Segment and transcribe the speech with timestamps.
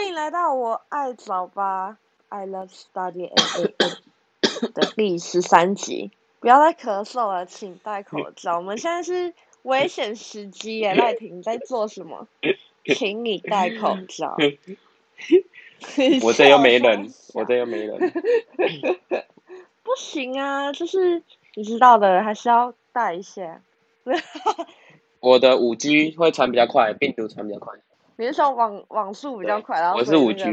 [0.00, 1.98] 欢迎来到我爱早八
[2.30, 6.10] ，I love study at AM 的第十三集。
[6.40, 8.56] 不要再咳嗽了，请戴口罩。
[8.56, 12.26] 我们现在是危险时机耶，赖婷你在做什么？
[12.96, 14.38] 请你戴口罩。
[16.22, 17.98] 我这又没人， 我这又没人。
[19.82, 21.22] 不行啊，就是
[21.54, 23.60] 你知道的，还是要戴一下。
[25.20, 27.74] 我的五 G 会传比较快，病毒传比较快。
[28.20, 30.50] 你是说网网速比较快，然后我是五 G，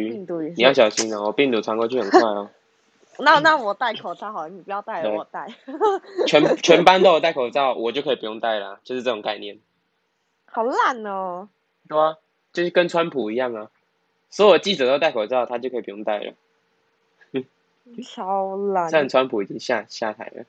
[0.55, 2.49] 你要小心哦，病毒传过去很快哦。
[3.19, 5.53] 那那我戴口罩好了，你不要戴了，我戴。
[6.25, 9.59] 全 全班都有戴口罩，我就可以不用戴了，就是这种概念。
[10.45, 11.49] 好烂哦。
[11.89, 12.15] 对啊，
[12.53, 13.67] 就是跟川普一样啊，
[14.29, 16.33] 所有记者都戴口罩，他就可以不用戴了。
[18.01, 18.89] 超烂。
[18.89, 20.45] 但川普已经下下台了。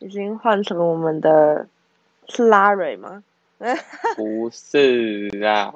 [0.00, 1.66] 已经换成我们的。
[2.28, 3.24] 是拉瑞吗？
[4.16, 5.72] 不是啊，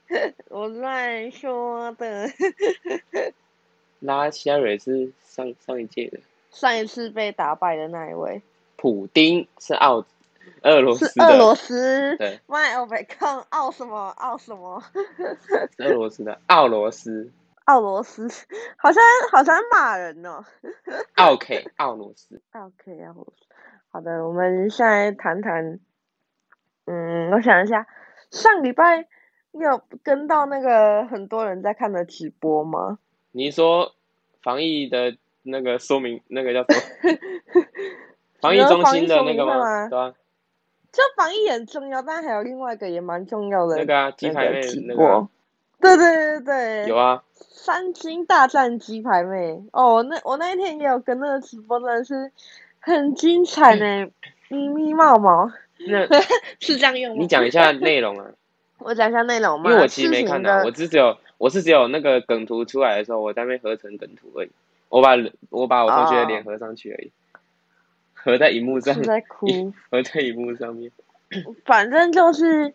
[0.48, 2.28] 我乱说的。
[4.00, 6.18] 拉夏瑞是上上一届的，
[6.50, 8.40] 上一次被打败的那一位。
[8.76, 10.04] 普丁是奥
[10.62, 12.16] 俄罗斯，是俄罗斯。
[12.16, 14.82] 对，麦欧贝康奥什么奥什么？
[15.78, 17.30] 俄罗斯的奥罗斯。
[17.64, 18.28] 奥罗斯，
[18.78, 20.44] 好像好像骂人哦。
[21.16, 22.40] OK，奥罗斯。
[22.52, 23.46] OK，奥罗斯。
[23.90, 25.80] 好的，我们现在谈谈。
[26.86, 27.86] 嗯，我想一下，
[28.30, 29.06] 上礼拜
[29.52, 32.98] 你有跟到那个很多人在看的直播吗？
[33.32, 33.92] 你说
[34.42, 37.16] 防疫的那个说明，那个叫什么？
[38.40, 39.58] 防疫中心的那个吗？
[39.58, 40.14] 吗对啊。
[40.92, 43.76] 就防疫很重要，但还有另外一个也蛮重要的。
[43.76, 45.28] 那个啊，鸡排妹那个。
[45.78, 46.88] 对对对对。
[46.88, 47.22] 有啊。
[47.34, 52.32] 三星大战鸡排妹哦，那我那一天也有跟那个直播，真的是
[52.80, 54.10] 很精彩呢，
[54.48, 55.50] 咪咪冒冒。
[55.88, 56.06] 那
[56.60, 57.20] 是这样用吗？
[57.20, 58.26] 你讲一下内容啊。
[58.78, 59.70] 我讲一下内容嘛。
[59.70, 64.50] 因为我其实没看到，我是只有我是只有那个梗图出来的时候，我在那边合成梗图而已。
[64.88, 65.16] 我把
[65.50, 67.10] 我把我同学的脸合上去而已，
[68.14, 69.02] 合在荧幕上。
[69.02, 69.46] 在哭。
[69.90, 70.90] 合在荧幕上面。
[71.64, 72.72] 反正就是，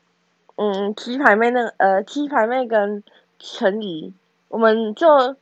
[0.55, 3.01] 嗯，鸡排妹那个呃，鸡排妹跟
[3.39, 4.13] 陈怡，
[4.49, 5.35] 我们就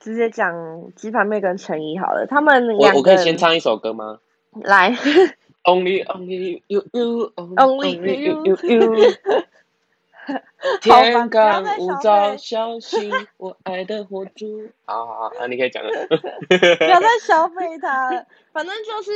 [0.00, 0.54] 直接讲
[0.96, 2.26] 鸡排妹跟陈怡好了。
[2.26, 4.18] 他们我可以先唱一首歌吗？
[4.62, 4.96] 来。
[5.64, 9.12] Only, only you, you, only, only you, you, you.
[10.80, 14.68] 天干物燥，小心我爱的火烛。
[14.84, 15.90] 好好好，那你可以讲了。
[16.48, 18.26] 不要再消费他了。
[18.52, 19.12] 反正就是，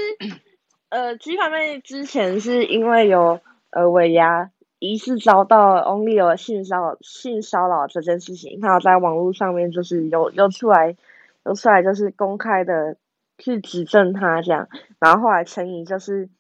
[0.91, 10.97] 呃，鸡排妹之前是因为有呃尾牙疑似遭到 Only 有性骚扰性骚扰这件事情，他有在网络上面就是有有出来
[11.45, 12.97] 有出来就是公开的
[13.39, 16.31] 去指证他这样，然后后来陈怡就是。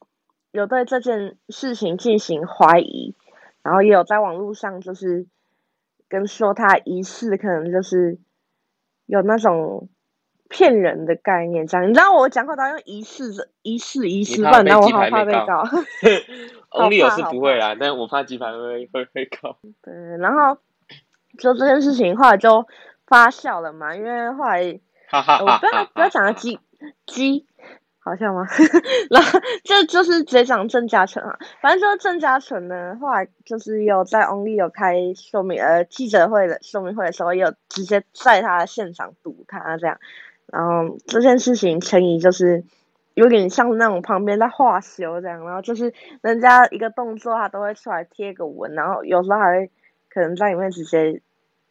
[0.50, 3.14] 有对这件事情进行怀疑，
[3.62, 5.26] 然后也有在网络上就是
[6.08, 8.18] 跟说他疑似可能就是
[9.06, 9.88] 有那种
[10.48, 15.64] 骗人的概念，这样你知道我讲话都要用疑似、疑似、疑似，然后我好怕被告。
[16.70, 19.58] 欧力我是不会啦，但我怕鸡排会会被告。
[19.82, 20.58] 对，然后
[21.38, 22.66] 就这件事情后来就
[23.06, 24.80] 发酵了嘛，因为后来
[25.12, 26.58] 我不要不要讲了鸡
[27.06, 27.47] 鸡。
[28.08, 28.46] 好笑吗？
[29.10, 39.98] 然后这就是直接讲郑嘉诚啊，反正就郑嘉诚呢，后来就是有在 Only 有开说明呃记者会的说明会的时候，也有直接在他的现场堵他这样，
[40.46, 42.64] 然后这件事情陈怡就是
[43.14, 45.92] 有点像那种旁边在画休这样，然后就是
[46.22, 49.70] 人家一个动作他都会出来贴个文，然后有时候还会
[50.08, 51.20] 可能在里面直接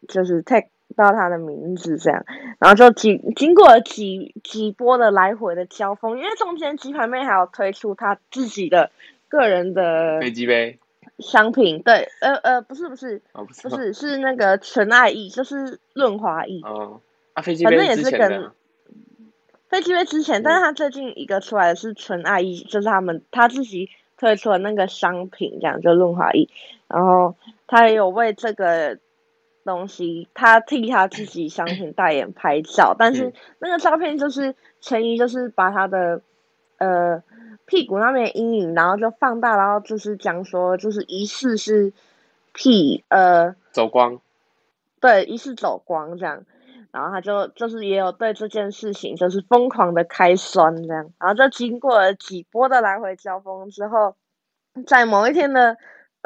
[0.07, 0.67] 就是 take。
[0.97, 2.25] 到他的名字这样，
[2.57, 8.89] 然后就几经过了几几波的来回的交锋，因为中间鸡排妹还有推出他自己的
[9.29, 10.79] 个人的飞机杯。
[11.19, 13.69] 商品，对，呃呃，不是不是，哦、不是。
[13.69, 16.59] 不是是那个纯爱意，就是润滑液。
[16.63, 16.99] 哦，
[17.33, 18.51] 啊飞机杯反正也是跟
[19.69, 26.49] 飞机杯之前，但是他最近一个出来的是纯爱意，就是他们他自己推出的那个商品，这样就润滑液，
[26.87, 27.35] 然后
[27.67, 28.97] 他也有为这个。
[29.67, 36.21] 东西，他替他自己商品代言拍照，但是那个照片就是陈怡，就是把他的
[36.77, 37.21] 呃
[37.65, 41.91] 屁股那边阴影，然后就放大，然后就是讲说，就是疑似是
[42.53, 44.21] 屁呃走光，
[45.01, 46.45] 对，疑似走光这样，
[46.91, 54.15] 然后他就就是也有对这件事情就是疯狂的开酸这样，然后就经过了几波的来回交锋之后，
[54.87, 55.77] 在某一天的。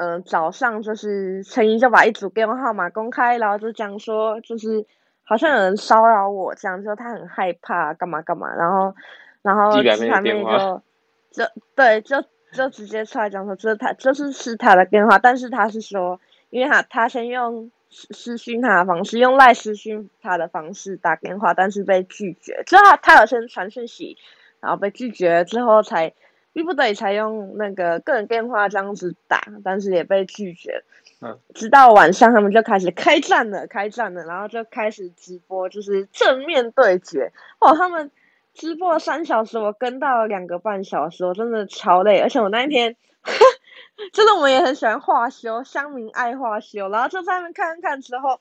[0.01, 4.83] 嗯、呃，早上就是陈怡就把一组电话号码公开，然后就讲说，就是
[5.23, 8.95] 好像有人骚扰我，这样说他很害怕，干嘛干嘛，然后，
[9.43, 10.81] 然后鸡排妹就
[11.29, 11.45] 就
[11.75, 16.19] 对，就就直接出来讲说，这是他，就是是他的电话，但是他是说，
[16.49, 22.63] 因为他他先用私私讯他的方式，用赖私讯他的方式打电话，但是被拒绝。
[22.65, 24.17] 之后他他有先传讯息，
[24.59, 26.13] 然后被拒绝了之后才
[26.53, 30.83] 逼不得已才用那个个人电话这样子打，但是也被拒绝。
[31.21, 37.31] 嗯，直到晚上他们就开始开战了，开战了，然后就开始直播，就是正面对决。
[37.59, 38.11] 哦，他们
[38.53, 42.95] 直播了三小时，我跟到了两个半小时，我真的超累，而且我那一天。
[44.13, 48.39] 真的，我们也很喜欢画修，乡民爱画修，然后就在那边看看之后，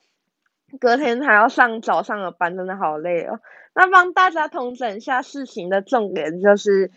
[0.81, 3.41] 隔天还要上早上的班，真的好累哦。
[3.75, 6.91] 那帮大家统整一下事情的重点，就是，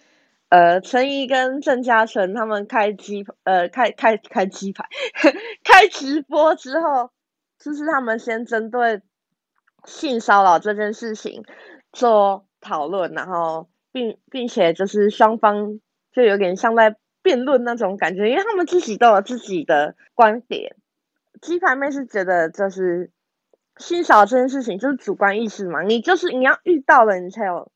[0.54, 4.88] 呃，陈怡跟郑嘉诚他们开机，呃，开开开机牌，
[5.66, 7.10] 开直播之后，
[7.58, 9.02] 就是他们先针对
[9.86, 11.44] 性骚扰这件事情
[11.92, 15.80] 做讨论，然后并并且就是双方
[16.12, 16.96] 就有点像在。
[17.24, 20.76] 辩论那种感觉，因为他们自己都有自己的观点。
[21.40, 23.12] 鸡排妹是觉得就是
[23.78, 27.72] 性骚扰这件事情就是主观意识嘛，你就是你要遇到了，你才有，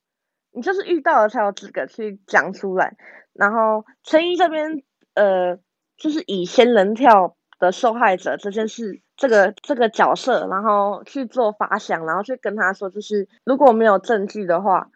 [0.52, 2.96] 你就是遇到了才有资格去讲出来。
[3.34, 4.84] 然后陈怡这边
[5.14, 5.58] 呃，
[5.98, 14.90] 就是以仙人跳的受害者这件事，这个这个角色，然后去做发想，然后去跟他说，就是如果没有证据的话，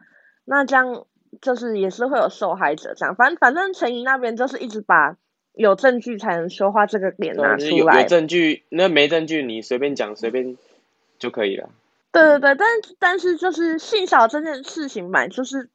[0.45, 1.05] 那这样。
[1.39, 5.15] 就是也是会有受害者这样，反正反正陈怡那边就是一直把
[5.53, 7.71] 有证据才能说话这个点拿出来。
[7.71, 10.57] 有，有证据，那没证据你随便讲随便
[11.19, 11.69] 就可以了。
[12.11, 12.67] 对对对，但
[12.99, 15.69] 但是就是性骚扰这件事情嘛，就是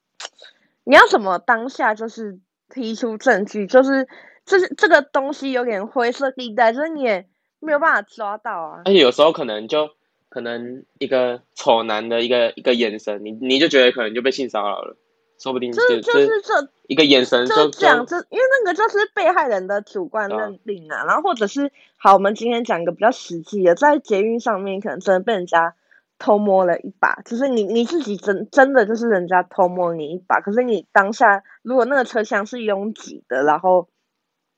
[0.85, 2.39] 你要什么当下就是
[2.69, 4.07] 提出证据，就是
[4.45, 7.27] 就是这个东西有点灰色地带，就是你也
[7.61, 8.83] 没有办法抓到啊。
[8.85, 9.89] 而且有时候可能就
[10.29, 14.97] 可能一个丑男的一个一个眼神，你你就觉得可能就被性骚扰了。
[15.39, 25.75] 说不定就是就是这一个眼神就这样，就因为那个就是被害人的主观认定啊，然后或者是好，我们今天讲一个比较实际的，在捷运上面可能真的被人家
[26.19, 33.89] 偷摸了一把，就是你你自己真真的就是人家偷摸你一把，可是你当下如果那个车厢是拥挤的，然后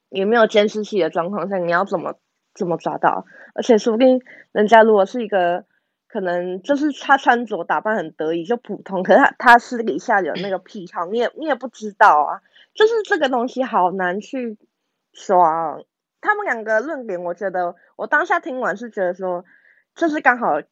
[0.08, 2.14] 也没有监视器的状况下，你要怎么
[2.55, 3.26] 怎么抓到？
[3.55, 4.20] 而且说不定
[4.52, 5.64] 人家如果是一个。
[6.10, 9.02] 可能就是他穿着打扮很得意，就普通。
[9.02, 12.40] 可是他他私底下有那个癖好，你也你也不知道啊。
[12.72, 14.56] 就是这个东西好难去
[15.12, 15.84] 说。
[16.22, 19.44] 他们两个论点，我觉得我当下听完是觉得说，
[19.94, 20.62] 就是刚好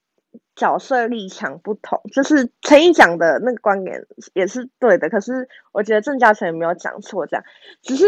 [0.54, 2.00] 角色立场不同。
[2.12, 7.44] 就是陈毅讲的那个观点也是对的，可是我觉得郑嘉诚也没有讲错，这样。
[7.82, 8.04] 只是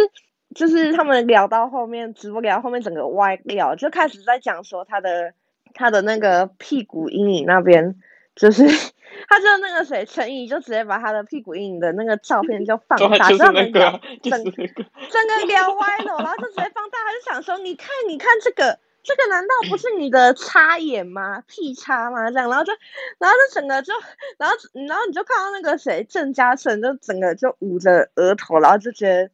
[0.54, 5.32] 就是他们聊到后面，直播聊到后面整个歪掉，就开始在讲说他的。
[5.74, 7.94] 他的那个屁股阴影那边，
[8.34, 8.64] 就是
[9.28, 18.78] 他就那个谁陈毅就直接把他的屁股阴影的那个照片就放大，就那个、啊、整整个聊歪了，然后就直接放大，他就想说，你看你看这个
[19.08, 21.42] 这个难道不是你的插眼吗？
[21.48, 22.30] 屁插吗？
[22.30, 22.72] 这样，然后就
[23.18, 23.92] 然后就整个就
[24.38, 24.54] 然后
[24.86, 29.30] 然后你就看到那个谁郑嘉诚就整个就捂着额头，然后就觉得。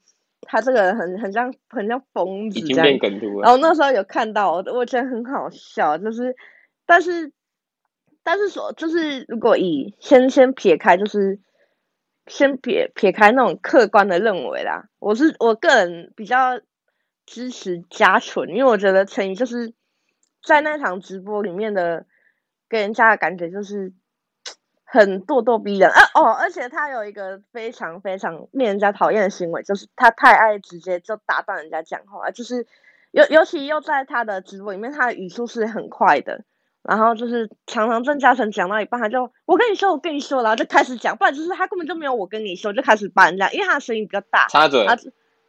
[0.46, 2.86] 他这个人很很像很像疯子这样，
[3.40, 6.36] 然后那时候有看到，我我觉得很好笑，就是，
[6.84, 7.32] 但是，
[8.22, 11.40] 但是说就是如果以先先撇开，就是
[12.26, 16.60] 先撇撇开那种客观的认为啦，我是我个人比较
[17.26, 19.72] 支持加纯，因为我觉得陈怡就是
[20.42, 22.06] 在那场直播里面的
[22.68, 23.92] 给人家的感觉就是。
[24.86, 26.02] 很咄咄逼人啊！
[26.14, 32.64] 哦，而且他有一个非常非常令人家讨厌的行为，就是他太爱直接就打断人家讲话，就是
[33.10, 36.44] 尤尤其又在他的直播里面，他的语速是很快的，
[36.84, 44.96] 然后就是常常郑嘉纯讲到一半，他就我跟你说，我跟你说，然后就开始讲，不然就是他根本就没有我跟你说，就开始把人家，因为他的声音比较大，插嘴啊，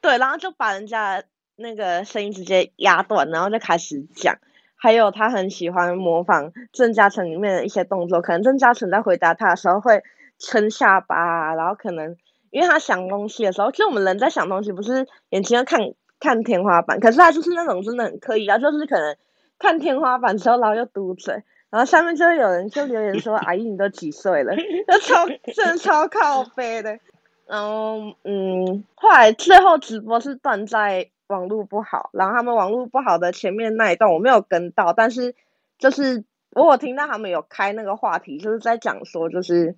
[0.02, 1.22] 对，然后就把人家
[1.56, 4.38] 那个声音直接压断，然后就开始讲。
[4.78, 10.04] 还有他很喜欢模仿郑嘉诚里面的一些动作，可能郑嘉诚在回答他的时候会
[10.38, 12.16] 撑下巴，然后可能
[12.52, 15.80] 因为他想东西的时候，其实我们人在想东西不是眼睛要看
[16.20, 19.16] 看天花板，可是他就是那种真的很刻意啊，就是可能
[19.58, 24.54] 看天花板之后，然后又嘟嘴，然后下面就会有人就留言说：“阿姨你都几岁了？”
[24.88, 27.00] 就超真的超靠背的。
[27.48, 31.10] 然后嗯，后来最后直播是断在。
[31.28, 35.34] 网络不好，然后他们网络不好的前面那一段我没有跟到，但是
[35.80, 39.76] 就是我有听到他们有开那个话题，就是在讲说，就是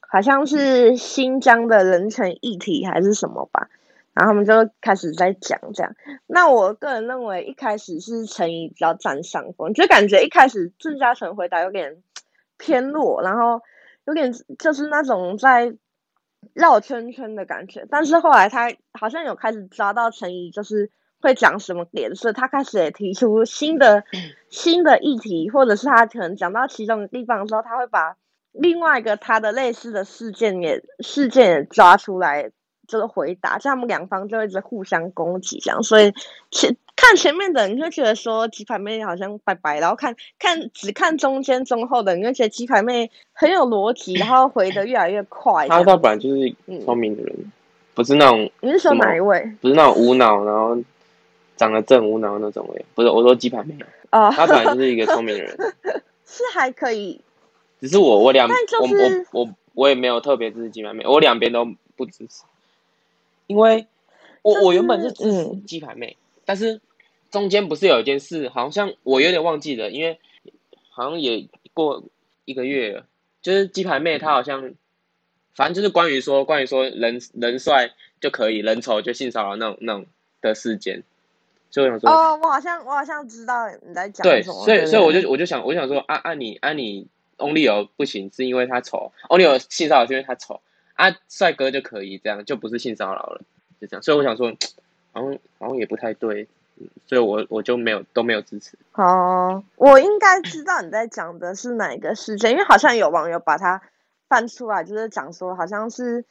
[0.00, 3.68] 好像是新疆的人权议题还是什么吧，
[4.14, 5.94] 然后他们就开始在讲这样。
[6.26, 12.02] 那我个人认为一开始是陈怡比较占上风，就感觉一开始郑嘉诚回答有点
[12.58, 13.62] 偏弱，然后
[14.06, 15.76] 有点就是那种在。
[16.52, 24.04] 绕圈圈的感觉，但是后来他好像有开始抓到陈怡就是会讲什么点，所以，他开始也提出新的
[24.50, 28.16] 新的议题，或者是他可能讲到其中的地方的时候，他会把
[28.52, 32.50] 另外一个他的类似的事件也事件也抓出来，
[32.86, 36.12] 就是回答，这样他们两方就一直互相攻击，这样，所以
[36.50, 45.66] 前看前面的你就觉得说鸡排妹好像拜拜，然后看看只看中间中后的你，就觉得鸡排妹很有逻辑，然后回的越来越快。
[45.68, 47.52] 他他本来就是聪明的人，嗯、
[47.94, 48.50] 不是那种。
[48.60, 49.40] 你是说哪一位？
[49.60, 50.78] 不是那种无脑，然后
[51.56, 53.76] 长得正无脑那种诶，不是，我说鸡排妹。
[54.10, 54.30] 哦。
[54.34, 55.56] 他本来就是一个聪明的人。
[56.26, 57.20] 是还可以。
[57.80, 62.44] 只是我我两、就是、我我我我也没有特别支持鸡排妹，我两边都不支持。
[63.46, 63.86] 因为
[64.42, 66.80] 我、就是、我原本是支持鸡排妹，嗯、但是
[67.30, 70.18] 中间不是有一件事，好像我有点忘记了，因为
[70.90, 72.02] 好像也过
[72.44, 73.06] 一个月了，
[73.42, 74.74] 就是鸡排妹她好像，
[75.54, 80.06] 反正就是关于说关于说人人帅就可以，人丑就性骚扰那种那种
[80.40, 81.02] 的事件，
[81.70, 87.06] 所以我想说哦，我好像我好像知道你在讲什么，对，所以所以我就我就想我就想说啊啊你啊你
[87.38, 90.60] Only 不行是因为他丑，Only 性骚扰是因为他丑。
[90.94, 93.40] 啊，帅哥就可以这样，就不是性骚扰了，
[93.80, 94.02] 就这样。
[94.04, 94.54] 所以我想说，
[95.14, 96.46] 好像好像也不太对，
[97.06, 98.76] 所以我我就没有都没有支持。
[98.92, 103.80] 哦，我应该知道你在讲的是哪一个事件，因为好像有网友把它
[104.28, 106.26] 翻出来，就是讲说好像是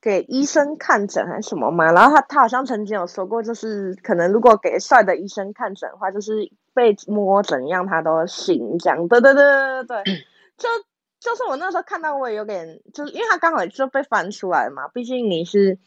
[0.00, 1.92] 给医生看诊还是什么嘛。
[1.92, 9.06] 然后他他好像曾经有说过，就是可能如果给帅的医生看诊的话，就是被摸怎样他都行这样。
[9.06, 10.14] 对对对对对对，
[10.56, 10.68] 就。
[11.22, 14.88] 就是我那时候看到，我也有点，就是因为他刚好就被翻出来嘛。
[14.88, 15.78] 毕竟你是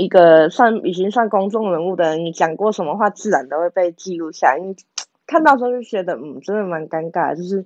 [0.00, 4.58] 一个算已经算公众人物的人，你讲过什么话，自然都会被记录下来。
[4.58, 4.74] 你
[5.26, 7.64] 看到时候就觉得，嗯，真的蛮尴尬，就是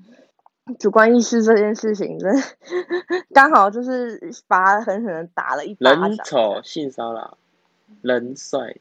[0.78, 2.42] 主观意识这件事情，真的
[3.32, 6.08] 刚好就是把他狠狠的打了一巴掌。
[6.08, 7.38] 人丑性骚扰，
[8.02, 8.76] 人帅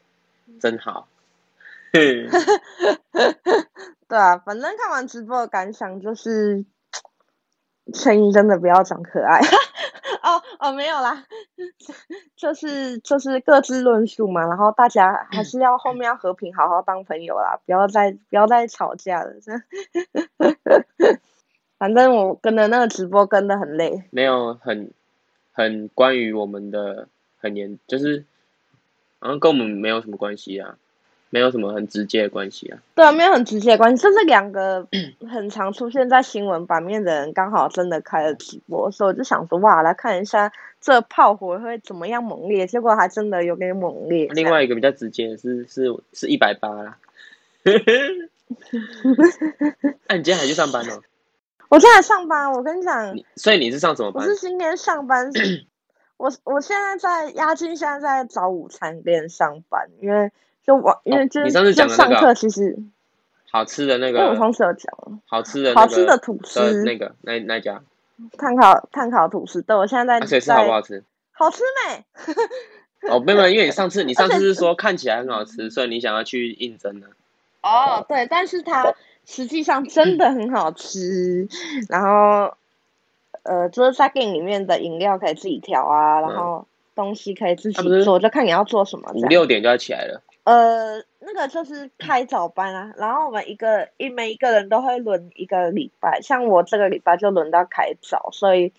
[0.59, 1.07] 真好。
[1.91, 2.27] 对
[4.07, 6.65] 啊，反正看完直播的感想就是。
[7.93, 9.41] 声音真的不要长可爱，
[10.23, 11.25] 哦哦没有啦，
[12.43, 19.33] 就是就是各自论述嘛，然后大家还是要后面要和平，好好当朋友啦，不要再不要再吵架了。
[21.79, 24.91] 反正我跟的那个直播跟的很累，没有很
[25.53, 27.07] 很关于我们的
[27.39, 28.25] 很严，就是
[29.19, 30.77] 好像跟我们没有什么关系啊。
[31.33, 32.77] 没有什么很直接的关系啊。
[32.93, 34.87] 对啊，没有很直接的关系，就是两个
[35.27, 42.67] 很常出现在新闻版面的人，刚好真的开了直播，所以我就想说，哇，来看一下这炮火会怎么样猛烈。
[42.67, 44.27] 结果还真的有点猛烈。
[44.29, 46.99] 另外一个比较直接的是是是一百八啦。
[47.63, 47.73] 那、
[50.13, 51.01] 啊、你今天还去上班呢？
[51.69, 53.17] 我今天还上班，我跟你讲。
[53.37, 54.23] 所以你是上什么班？
[54.23, 55.31] 我是今天上班，
[56.17, 60.31] 我我现在在押金，现在在找午餐店上班，因为。
[60.65, 62.77] 就我，因为就是就上课，其实
[63.51, 64.93] 好吃的那个，我上次有讲
[65.25, 67.81] 好吃的好吃的吐司，那个那那家
[68.37, 70.25] 碳烤碳烤吐司，对，我现在在。
[70.25, 71.03] 谁吃好不好吃？
[71.31, 71.63] 好吃
[73.01, 73.09] 没？
[73.09, 77.07] 哦，没有，因为你 上次你上次是说看起来很好吃，所以你想要去应征呢。
[77.61, 78.93] 哦，对，但是它
[79.25, 81.47] 实际上真的很好吃，
[81.89, 82.55] 然后
[83.43, 86.65] 呃，就是在店里面的饮料可以自己调啊，然后
[86.95, 89.11] 东西可以自己做，就看你要做什么。
[89.13, 90.21] 五六点就要起来了。
[90.43, 98.73] 呃，那个就是开早班啊，然后我们一个一每一个人都会轮一个礼拜，像我这个礼拜就轮到开早，所以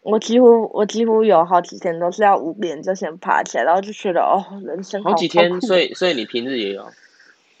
[0.00, 6.86] 我几乎我几乎有好几天都是要五点就先爬起来，然后就觉得哦，人生好，好几天，所以所以你平日也有，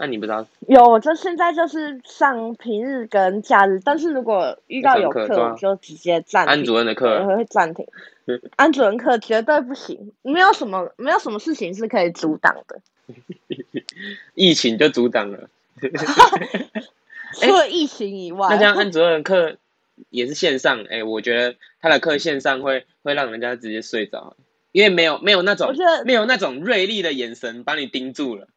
[0.02, 0.44] 那你不知道？
[0.66, 6.52] 有，我就现在就是上平日跟假日，但是如果遇到有课，我就直接暂停。
[6.52, 7.86] 安主任的课会暂停，
[8.56, 12.80] 安主任课绝对不行，没有什么没有什么事情是可以阻挡的。
[14.34, 15.48] 疫情就阻挡了，
[17.40, 19.54] 除了疫情以外，那这样安主任课
[20.10, 24.34] 也是线上，哎、欸，我觉得他的课线上会会让人家直接睡着，
[24.72, 25.72] 因为没有没有那种
[26.04, 28.48] 没有那种锐利的眼神把你盯住了。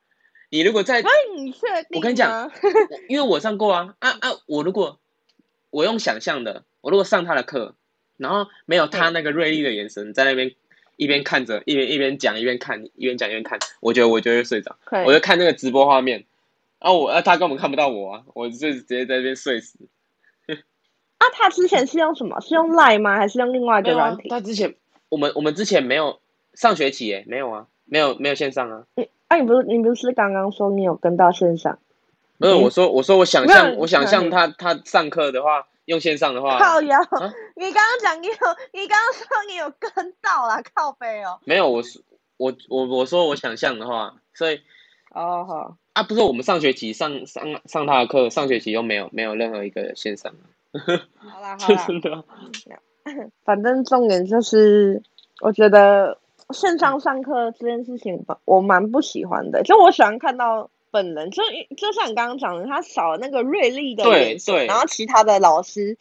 [0.55, 1.01] 你如果在，
[1.35, 1.53] 你
[1.97, 2.49] 我跟你讲，
[3.09, 4.31] 因为我上过啊啊啊！
[4.45, 4.99] 我如果
[5.69, 7.75] 我用想象的，我如果上他的课，
[8.15, 10.55] 然后没有他那个锐利的眼神在那边。
[10.97, 13.59] 一边看着，一边一边讲，一边看，一边讲一边看。
[13.81, 16.23] 我觉得我就会睡着，我就看那个直播画面。
[16.79, 19.77] 啊我，啊，他根本看不到我啊，我就直接在那边睡死。
[20.47, 22.39] 啊，他之前是用什么？
[22.39, 23.17] 是用 Line 吗？
[23.17, 24.29] 还是用另外一个软体？
[24.29, 24.73] 他之前，
[25.09, 26.21] 我们我们之前没有
[26.53, 28.85] 上学期诶，没有啊，没有没有线上啊。
[29.29, 31.79] 你，啊，你不是你不是刚刚说你有跟到线上？
[32.37, 35.67] 没有，我说我说我想象我想象他他上课的话。
[35.85, 38.33] 用线上的话，靠腰，啊、你刚刚讲你有，
[38.73, 41.39] 你刚刚说你有跟到啦，靠背哦。
[41.43, 41.83] 没有，我
[42.37, 44.61] 我我我说我想象的话，所以
[45.11, 50.33] 哦好，啊，不是我们上学期上上上他的课，上学期又没有没有任何一个线上。
[50.73, 52.23] 好啦 好啦，真的。
[53.45, 55.03] 反正重点就是，
[55.41, 56.17] 我觉得
[56.53, 59.63] 线上上课这件事情，我蛮不喜欢的。
[59.63, 61.41] 就我喜欢看到本人，就
[61.75, 65.97] 就像你刚刚讲的，他少了那个锐利的眼神，对对，然后其他的老师，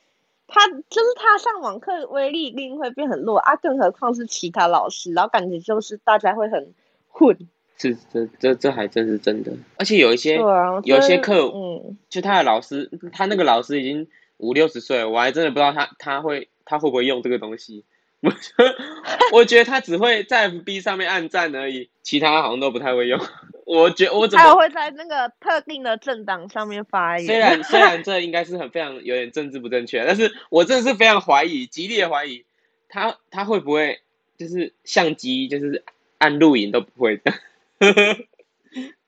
[0.46, 6.74] 他就是他上网课威力一定会变很弱啊，更何况是其他老师，然后感觉就是大家会很
[7.08, 7.36] 混。
[7.76, 17.84] 是，这这这还真是真的，而且有一些，啊、有一些课，嗯，就他的老师，他那个老师已经五六十岁了，我还真的不知道他他会他会不会用这个东西。
[19.32, 23.20] 我觉得他只会在 FB 上面按赞而已，其他好像都不太会用。
[23.66, 27.26] 我觉得我怎么还会在那个特定的政党上面发言？
[27.26, 32.44] 虽然虽然这应该是很非常有点政治不正确，但是我真的是非常怀疑，极力的怀疑
[32.88, 34.00] 他他会不会
[34.36, 35.82] 就是相机就是
[36.18, 37.32] 按录影都不会的。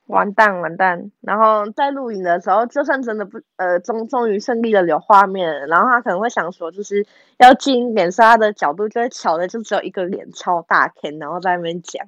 [0.07, 1.11] 完蛋完蛋！
[1.21, 7.05] 然后在录影的时候，就算真的不呃，终终于顺利的有画面，然后他可能会想说，就是
[7.37, 12.05] 要近一点，所以他的角度就会巧的就只有一个脸超大片，然后在那边讲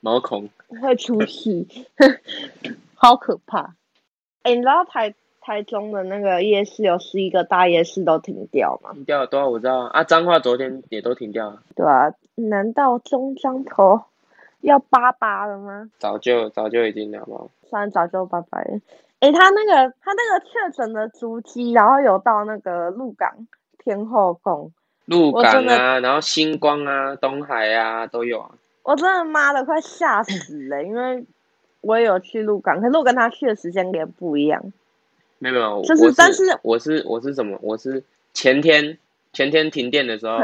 [0.00, 0.48] 毛孔
[0.82, 1.66] 会出戏，
[2.94, 3.74] 好可怕！
[4.42, 8.92] 哎，你知道台台中的那个夜市有十一个大夜市都停掉吗？
[8.92, 9.48] 停掉了多少？
[9.48, 11.62] 我知道啊，彰化昨天也都停掉了。
[11.74, 14.02] 对啊，难道中彰投？
[14.60, 15.90] 要八八了吗？
[15.98, 17.46] 早就早就已经了吗？
[17.68, 18.80] 虽然早就拜拜了。
[19.20, 23.46] 诶，他那个他那个确诊的足迹，然后有到那个鹿港
[23.78, 24.72] 天后宫。
[25.04, 28.50] 鹿港啊，然后星光啊，东海啊，都有啊。
[28.82, 31.24] 我真的妈的快吓死了，因为
[31.80, 34.72] 我也有去鹿港，可是我跟他去的时间点不一样。
[35.38, 37.58] 没有没有，就是，是但是我是我是什么？
[37.60, 38.02] 我是
[38.32, 38.96] 前天
[39.32, 40.38] 前天停电的时候，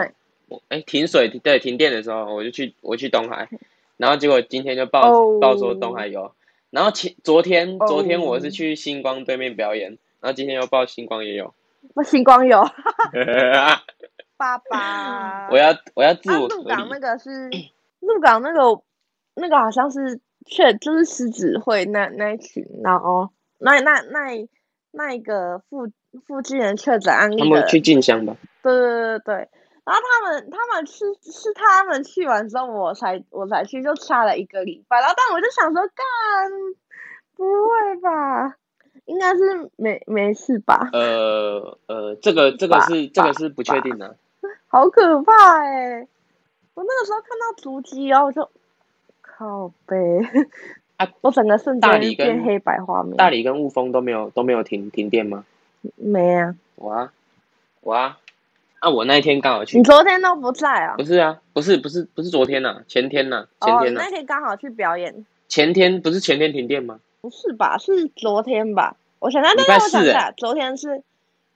[0.48, 3.48] 我哎停水对停电的时候，我就去我去东海。
[3.96, 5.40] 然后结果今天就报、oh.
[5.40, 6.32] 报说东海有，
[6.70, 11.54] 然后前昨天昨天我是去星光对面表演，然后今天又报星光也有，
[11.94, 12.62] 那 星光有，
[14.36, 16.48] 爸爸，我要我要自我。
[16.48, 17.50] 鹿港那个是
[18.00, 18.82] 鹿港那个
[19.34, 24.46] 那个好像是确就是狮子会那那一群，然后那那那
[24.90, 25.88] 那一个附
[26.26, 28.36] 附近人确诊案例，他们去进香吧？
[28.62, 29.48] 对对对对。
[29.86, 34.98] 然后他们他们是是他们去完之后我才我才去，就差了一个礼拜。
[34.98, 36.04] 然后但我就想说，干
[37.36, 38.56] 不会吧？
[39.04, 40.90] 应该是没没事吧？
[40.92, 44.16] 呃呃，这个这个是这个是不确定的。
[44.66, 46.08] 好可怕哎！
[46.74, 48.50] 我那个时候看到足迹，然后我就
[49.22, 49.96] 靠北
[50.96, 51.08] 啊！
[51.20, 53.16] 我整个瞬间变黑白画面。
[53.16, 55.44] 大理跟雾峰都没有都没有停停电吗？
[55.94, 56.56] 没啊。
[56.74, 57.12] 我啊
[57.82, 58.18] 我啊。
[58.80, 59.78] 啊，我那一天刚好去。
[59.78, 60.94] 你昨天都不在啊？
[60.98, 64.02] 不是啊，不是不是不是昨天呐、啊，前天呐、啊，前天呐、啊。
[64.02, 65.24] 哦，那天刚好去表演。
[65.48, 66.98] 前天不是前天停电吗？
[67.20, 67.78] 不是吧？
[67.78, 68.96] 是昨天吧？
[69.18, 71.02] 我想想，等下我想想，昨天是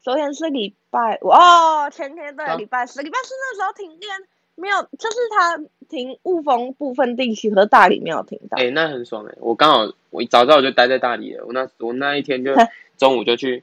[0.03, 4.11] 昨天是礼拜五哦，前天对，礼拜四，礼拜四那时候停电，
[4.55, 8.57] 没有，就是他停雾峰部分地区和大理没有停到。
[8.57, 9.39] 哎、欸，那很爽哎、欸！
[9.41, 12.55] 我刚好我早知道我就待在大理了，我那我那一天就
[12.97, 13.63] 中午就去。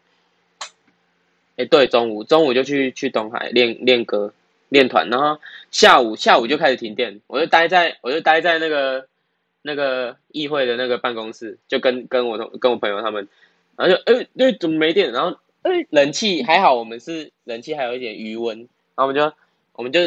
[1.58, 4.32] 哎，对，中午中午就去去东海练练歌
[4.70, 5.39] 练团，然后
[5.72, 9.08] 下午下午就开始停电，我就待在我就待在那个
[9.63, 13.28] 那个议会的那个办公室，就跟跟我同跟我朋友他们，
[13.76, 15.12] 然后就哎那怎么没电？
[15.12, 18.67] 然后哎冷气还好，我们是冷气还有一点余温，然
[18.98, 19.34] 后我们就
[19.74, 20.02] 我们就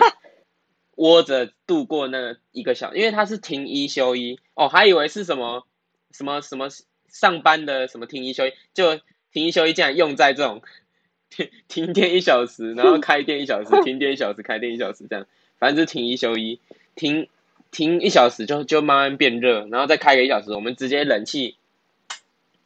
[0.94, 5.66] 窝着度过那一个小时，因为他是停一休一哦，还以为是什么
[6.12, 6.68] 什么什么
[7.08, 9.00] 上班的什么停一休一，就
[9.32, 10.62] 停一休一竟然用在这种。
[11.30, 15.26] 停停电一小时，然后 开电一小时，停电一小时，开电一小时，这样，
[15.58, 16.60] 反正就停一休一，
[16.96, 17.28] 停
[17.70, 21.56] 停一小时就就慢慢变热，然后再开个一小时，我们直接冷气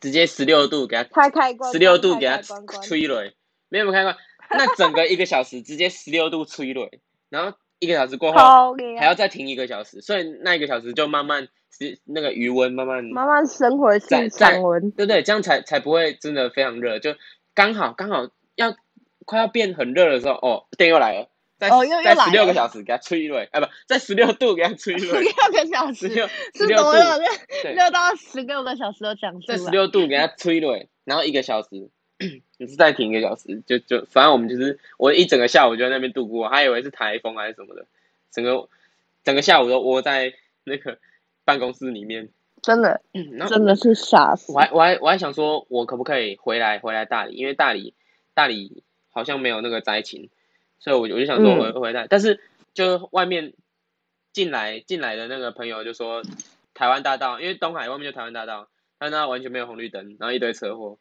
[0.00, 2.38] 直接十六度给它开开关，十六度给它
[2.82, 3.30] 吹了，
[3.68, 4.16] 没有没有开关，
[4.50, 6.90] 那整个一个小时 直接十六度吹了，
[7.28, 15.22] 然后一个小时过后还要再停一个小时，所以那一个小时就慢慢是那个余温慢慢慢慢升回去降温，对不对？
[15.22, 17.14] 这样才才不会真的非常热，就
[17.54, 18.28] 刚好刚好。
[18.56, 18.76] 要
[19.24, 21.70] 快要变很热的时候，哦，电又来了，在
[22.04, 26.08] 在十六个小时给它吹热，哎不，在十六度给它吹热，十六个小时，
[26.54, 26.92] 十六度，
[27.74, 31.68] 热到十六个小时都讲出来，在十六度给它吹热，然后一个小时，
[32.58, 37.86] 你是再停一个小时，就就反正我们就是我一整个下午就在那边度过，还以为是台风还是什么的，
[38.30, 38.68] 整个
[39.22, 40.98] 整个下午都窝在那个
[41.46, 42.28] 办公室里面，
[42.60, 43.00] 真的，
[43.48, 44.52] 真的是傻死。
[44.52, 47.94] 我还我还我还想说，我可不可以回来回来大理，因为大理。
[48.34, 50.28] 大理好像没有那个灾情，
[50.78, 52.40] 所以我我就想说回回来，嗯、但是
[52.74, 53.52] 就外面
[54.32, 56.22] 进来进来的那个朋友就说，
[56.74, 58.68] 台湾大道，因为东海外面就台湾大道，
[58.98, 60.98] 但那完全没有红绿灯，然后一堆车祸，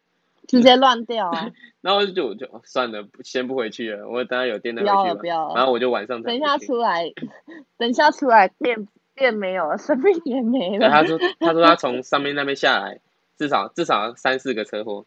[0.48, 1.52] 直接乱掉啊！
[1.82, 5.02] 然后就就算了，先不回去了，我等下有电再回去吧。
[5.02, 5.56] 不要了，不要了。
[5.56, 7.12] 然后我就晚上等一下出来，
[7.78, 10.90] 等一下出来，电电没有了，生命也没了。
[10.90, 13.00] 他说，他说他从上面那边下来，
[13.38, 15.06] 至少至少三四个车祸，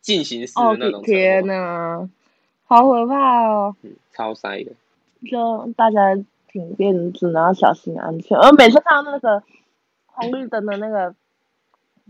[0.00, 1.12] 进行时的那种车祸。
[1.12, 2.08] 哦、天哪，
[2.66, 3.76] 好可怕哦！
[3.82, 4.72] 嗯，超塞的。
[5.30, 6.14] 就大家
[6.48, 8.38] 停电，只能要小心安全。
[8.38, 9.42] 而每次看到那个
[10.06, 11.14] 红绿灯的那个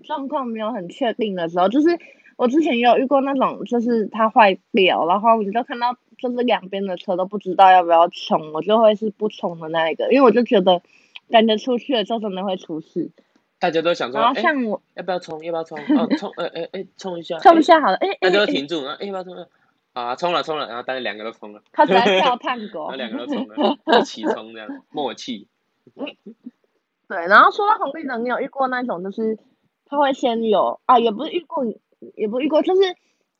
[0.04, 1.98] 状况没有很确定的时候，就是
[2.36, 10.80] 我之前也有遇过那种，就是它坏掉，然后你就看到就是两边的车都不知道要不要冲，我就会是不冲的那一个，因为我就觉得
[11.30, 13.10] 感觉出去了就真的会出事。
[13.60, 15.44] 大家都想说，然后像我，欸、要不要冲？
[15.44, 15.78] 要不要冲？
[15.78, 16.32] 哦， 冲！
[16.36, 17.38] 哎哎哎，冲一下！
[17.38, 19.46] 冲一下好了，哎、欸，大家都停住，然后哎，要不要冲？
[19.92, 25.46] 啊，冲了冲了，然后大家两个都冲了， 他才跳探戈，然后两个都冲了，一起冲这样， 默契。
[27.06, 29.38] 对，然后说到红绿灯，你有遇过那种就是
[29.84, 31.64] 他会先有啊，也不是遇过，
[32.14, 32.96] 也不是遇过，就是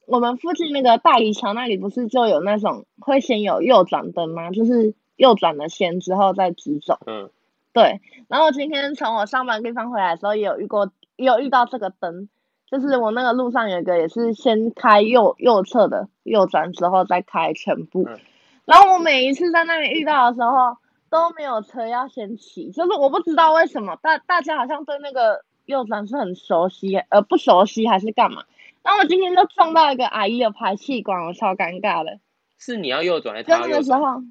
[0.07, 4.51] 我们附近那个大理桥那里不是就有那种会先有右转灯吗？
[4.51, 6.99] 就是右转了先之后再直走。
[7.07, 7.31] 嗯。
[7.73, 12.29] 对，然后今天从我上班地方回来的时候，也有遇过，也有遇到这个灯。
[12.71, 18.21] 就是我那个路上有一个也是先开右右侧的右转之后再开全部，嗯、
[18.65, 20.77] 然后我每一次在那里遇到的时候
[21.09, 28.45] 都没有车要先骑，就是我不知道为什么大大家好像对那个右转是很熟悉，呃不熟悉还是干嘛？
[28.85, 32.21] 然后我今天就撞到一个阿姨的排气管，我超尴尬的。
[32.57, 33.69] 是你要右转还是他要右转？
[33.69, 34.23] 就那个时候，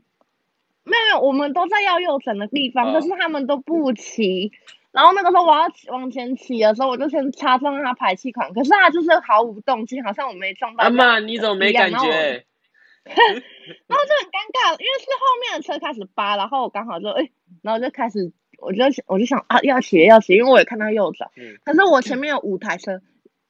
[0.84, 4.52] 没有没有，我们都在要右转的地方，可、哦、是他们都不骑。
[4.92, 10.84] 然后那个时候我要往前骑的时候，我就先插上他排气管，可是他就是毫无动静，好像我没撞到。
[10.84, 11.98] 阿妈，你怎么没感觉？
[13.06, 17.30] 然后就很尴尬，因为是后面的车开始扒，然后我刚好就哎，
[17.62, 23.02] 然后就开始，我就我就想啊，要骑要骑，因为我也看到右转，嗯，可是我前面有五台车，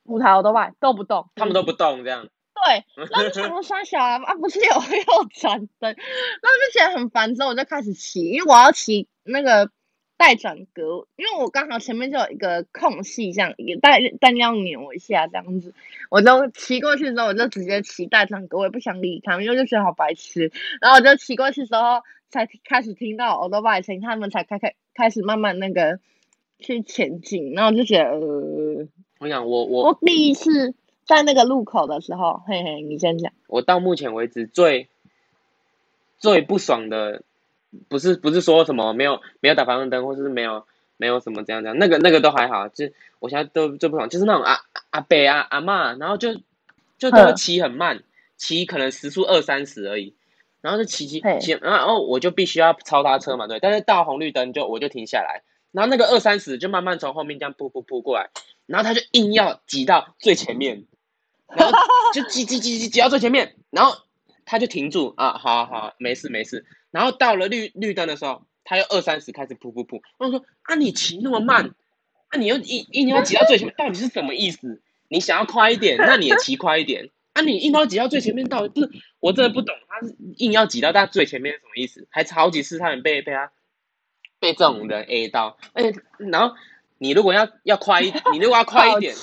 [0.05, 2.27] 五台我都外都不动，他们都不动这样。
[2.65, 9.71] 对，然后想说三小啊， 啊不是有 右转灯，然后就觉得很烦，之后我就开始骑，因为我要骑那个。
[10.21, 15.73] 待转格，因为我刚好前面就有一个空隙，这样也带但要扭一下这样子，
[16.11, 20.51] 我就骑过去之后，我就直接骑待转格，我也不想理他们，因为就觉得好白痴。
[20.81, 26.01] 然后我就骑过去之后，才开始听到欧多拜声，他们才开开开始慢慢那个
[26.59, 28.87] 去前进，然后我就觉得，呃，
[29.19, 30.75] 我想我我我第一次
[31.15, 33.33] 在那个路口的时候，嘿嘿，你先讲。
[33.47, 34.87] 我到目前为止最
[36.19, 37.23] 最不爽的。
[37.87, 40.65] 不是不是说什么没有没有打方向灯，或者是没有
[40.97, 46.33] 没有什么这样这样，那个那个都还好，就我现在都最不爽，就是那种阿阿伯啊阿嬷，然后就
[46.97, 48.01] 就都骑很慢，
[48.37, 50.15] 骑可能时速二三十而已，
[50.61, 58.31] 然后就骑骑骑，然后我就必须要超他车嘛，对，但是到红绿灯就我就停下来，然后那个二三十就慢慢从后面这样扑扑扑过来，
[58.65, 60.85] 然后他就硬要挤到最前面，
[61.55, 61.77] 然后
[62.13, 63.95] 就挤挤挤挤挤到最前面，然后
[64.45, 66.65] 他就停住啊，好好没事没事。
[66.91, 70.01] 然后到了绿绿灯的时候，他又二三十开始噗噗噗。
[70.17, 71.73] 我说啊，你骑那么慢，
[72.29, 74.81] 啊，你又硬硬要挤到最前面，到底是什么意思？
[75.07, 77.09] 你想要快一点，那你也骑快一点。
[77.33, 79.01] 啊，你硬要挤到最前面，到底不是？
[79.19, 82.07] 我真的不懂，他是硬要挤到他最前面是什么意思？
[82.09, 83.51] 还好几次差点被被他
[84.39, 85.57] 被这种人 A 到。
[85.73, 86.55] 哎，然后
[86.97, 89.15] 你如果要要快一点，你如果要快一点，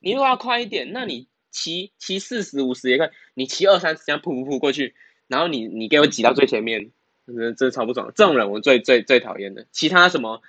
[0.00, 4.94] 你如果要快一点，那你骑骑四十五十也可以，你骑二三十这样扑扑扑过去，
[5.26, 6.90] 然后你你给我挤到最前面。
[7.26, 9.66] 真真超不爽，这种人我最最最讨厌的。
[9.70, 10.40] 其他什么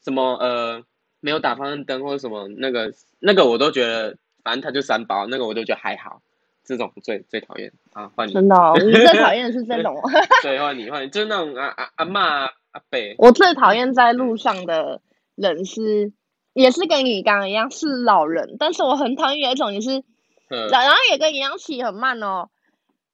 [0.00, 0.84] 什么呃，
[1.18, 6.22] 没有打方向灯或者什么那个那个我都觉得，反正他就三包，那个我都觉得还好。
[6.62, 8.32] 这种最最讨厌啊，换你。
[8.32, 9.96] 真的、哦，你最讨厌的是这种。
[10.44, 13.00] 对，换你换你，就是那种啊啊阿骂阿伯。
[13.18, 15.02] 我最讨厌在路上的
[15.34, 16.12] 人是，
[16.52, 20.04] 也是跟你刚刚一样是老人，但是我很讨厌有一种也是，
[20.50, 22.50] 然然后也跟一样骑很慢哦。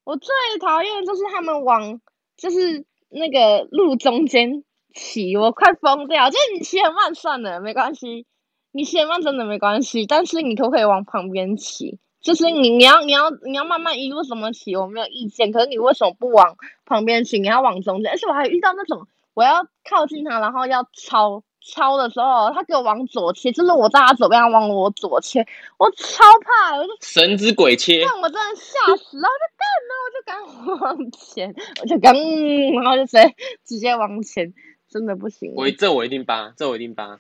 [0.05, 2.01] 我最讨厌就是他们往
[2.37, 2.85] 就是。
[3.09, 6.29] 那个路中间骑，我快疯掉。
[6.29, 8.27] 就是你骑很慢算了，没关系。
[8.73, 12.01] 你骑很慢真的没关系，但是你可不可以往旁边骑？
[12.21, 15.53] 就是你你要你要你要慢慢一路怎么骑，我没有意见。
[15.53, 17.39] 可是你为什么不往旁边骑？
[17.39, 18.11] 你要往中间。
[18.11, 21.45] 而且我还遇到那种，我要靠近他，然后要超。
[21.67, 25.45] 超的时候，他给我往左切，就是我在他左边，他往我左切，
[25.79, 29.29] 我超怕，我就神之鬼切，让我真的吓死，了。
[29.29, 32.15] 我就干，然后我就赶往前，我就赶，
[32.83, 34.55] 然后就直接直接往前，
[34.89, 35.53] 真的不行。
[35.57, 37.19] 我这我一定扒，这我一定扒。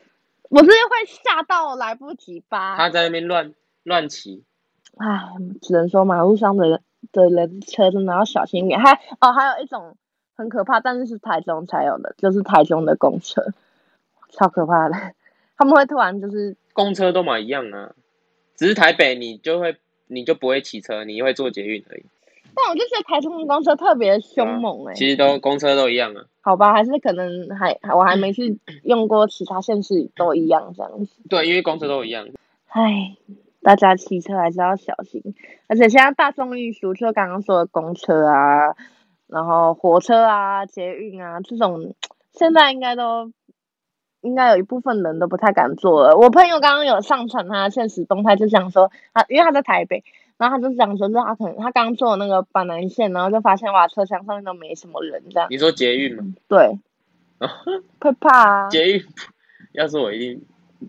[0.48, 0.72] 我是会
[1.24, 2.76] 吓到来不及扒。
[2.76, 4.44] 他在那边乱乱骑，
[4.96, 5.24] 唉，
[5.60, 6.80] 只能说马路上的人
[7.10, 8.78] 的人车真的要小心一点。
[8.80, 9.96] 还哦，还有一种
[10.36, 13.42] 很可怕，但是是台中才有的，就是台中的公车。
[14.38, 14.94] 超可怕的，
[15.56, 17.92] 他们会突然就是公车都嘛一样啊，
[18.54, 22.04] 只是台北你就会你就不会骑车，你会坐捷运而已。
[22.54, 24.94] 但我就觉得台中的公车特别凶猛哎、欸啊。
[24.94, 26.24] 其实都公车都一样啊。
[26.40, 31.16] 好吧，还是可能还我还没去用过其他县市都一样这样子。
[31.28, 32.28] 对，因为公车都一样。
[32.68, 33.16] 唉，
[33.62, 35.22] 大家骑车还是要小心，
[35.66, 38.74] 而且现在大众运输就刚刚说的公车啊，
[39.26, 41.94] 然后火车啊、捷运啊这种。
[42.32, 43.32] 现在应该都，
[44.20, 46.16] 应该有一部分人都不太敢坐了。
[46.16, 50.02] 我朋友刚刚有上传他的限时动态，就想说他，因为他在台北，
[50.36, 55.48] 然后他就讲说，是他可能他刚坐那个板南线，然后就发现哇，车厢上面都没什么人，这样。
[55.50, 56.24] 你说捷运吗？
[56.48, 56.78] 对。
[58.00, 58.68] 会怕啊。
[58.70, 59.04] 捷运，
[59.72, 60.42] 要是我一定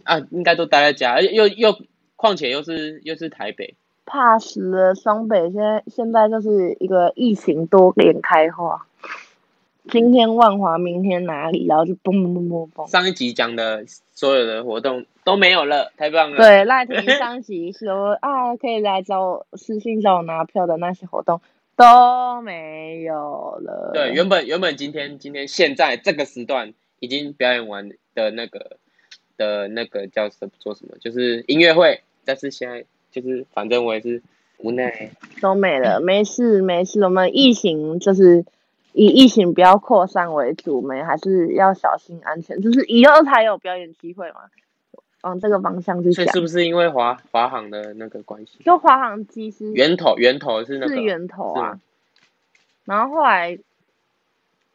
[0.06, 1.78] 啊，应该都待在家，又又
[2.16, 4.96] 况且又是又是台北，怕死了。
[4.96, 8.87] 双北现在现在就是一个疫情多点开花。
[9.90, 11.66] 今天万华，明天哪里？
[11.66, 12.90] 然后就嘣嘣嘣嘣嘣。
[12.90, 16.38] 上一集讲的所有的活动都没有了，太棒了。
[16.38, 21.40] 对，赖婷 上一集说啊，可以来找我私信找我拿票的那些活动
[21.76, 23.92] 都没有了。
[23.94, 28.78] 对，原本原本今天今天现在这个时段已经表演完的那个
[29.38, 34.22] 的那个叫什么做什么，就是音乐会，但是现在就是反正我也是
[34.58, 36.02] 无奈，都没了。
[36.02, 38.44] 没事没事，我们疫情就是。
[38.98, 44.38] 以疫情不要扩散为主，我们还是要小心安全，就是以后才有表演机会嘛，
[45.22, 46.28] 往这个方向去想。
[46.34, 48.58] 是不是因为华华航的那个关系？
[48.66, 51.80] 就华航机师源头源头是那个是源头啊，
[52.86, 53.60] 然后后来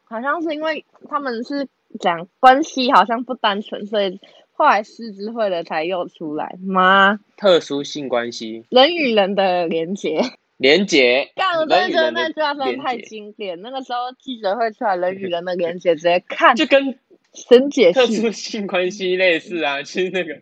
[0.05, 1.67] 好像是因为他们是
[1.99, 4.21] 讲关系好像不单纯，所以
[4.53, 7.19] 后来狮子会的才又出来吗？
[7.37, 10.21] 特殊性关系，人与人的连结。
[10.63, 13.61] 连结，干，我真的觉得那句话真的太经典。
[13.63, 16.97] 那个时候记者会出来，人与人的连接，直接看，就跟
[17.35, 19.83] 神解特殊性关系类似啊。
[19.83, 20.41] 其 实那个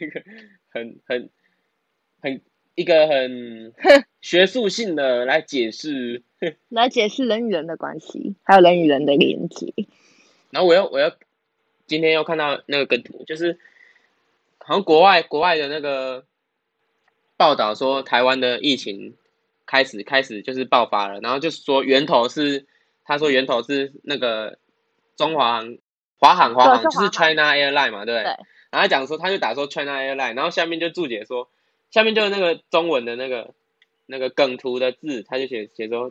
[0.00, 0.22] 那个
[0.70, 1.30] 很很
[2.20, 2.40] 很
[2.74, 3.72] 一个很
[4.20, 6.24] 学术性的来解释，
[6.68, 9.72] 来解释人与人的关系，还有人与人的连接。
[10.50, 11.12] 然后我要我要
[11.86, 13.56] 今天又看到那个梗图，就是
[14.58, 16.24] 好像国外国外的那个
[17.36, 19.14] 报道说台湾的疫情。
[19.70, 22.66] 开始开始就是爆发了，然后就说源头是，
[23.04, 24.58] 他说源头是那个
[25.16, 25.78] 中华航、
[26.18, 28.24] 华航、华航就是 China Airline 嘛，对不对？
[28.24, 28.36] 对。
[28.72, 31.48] 然后他讲说，他就打说 China Airline，然后下面就注解说，
[31.92, 33.54] 下面就是那个中文的那个
[34.06, 36.10] 那个梗图的字，他就写写说，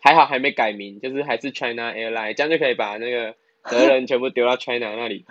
[0.00, 5.24] 还好还没改名，就是还是 China Airline，这样就可以把那个责任全部丢到 China 那里。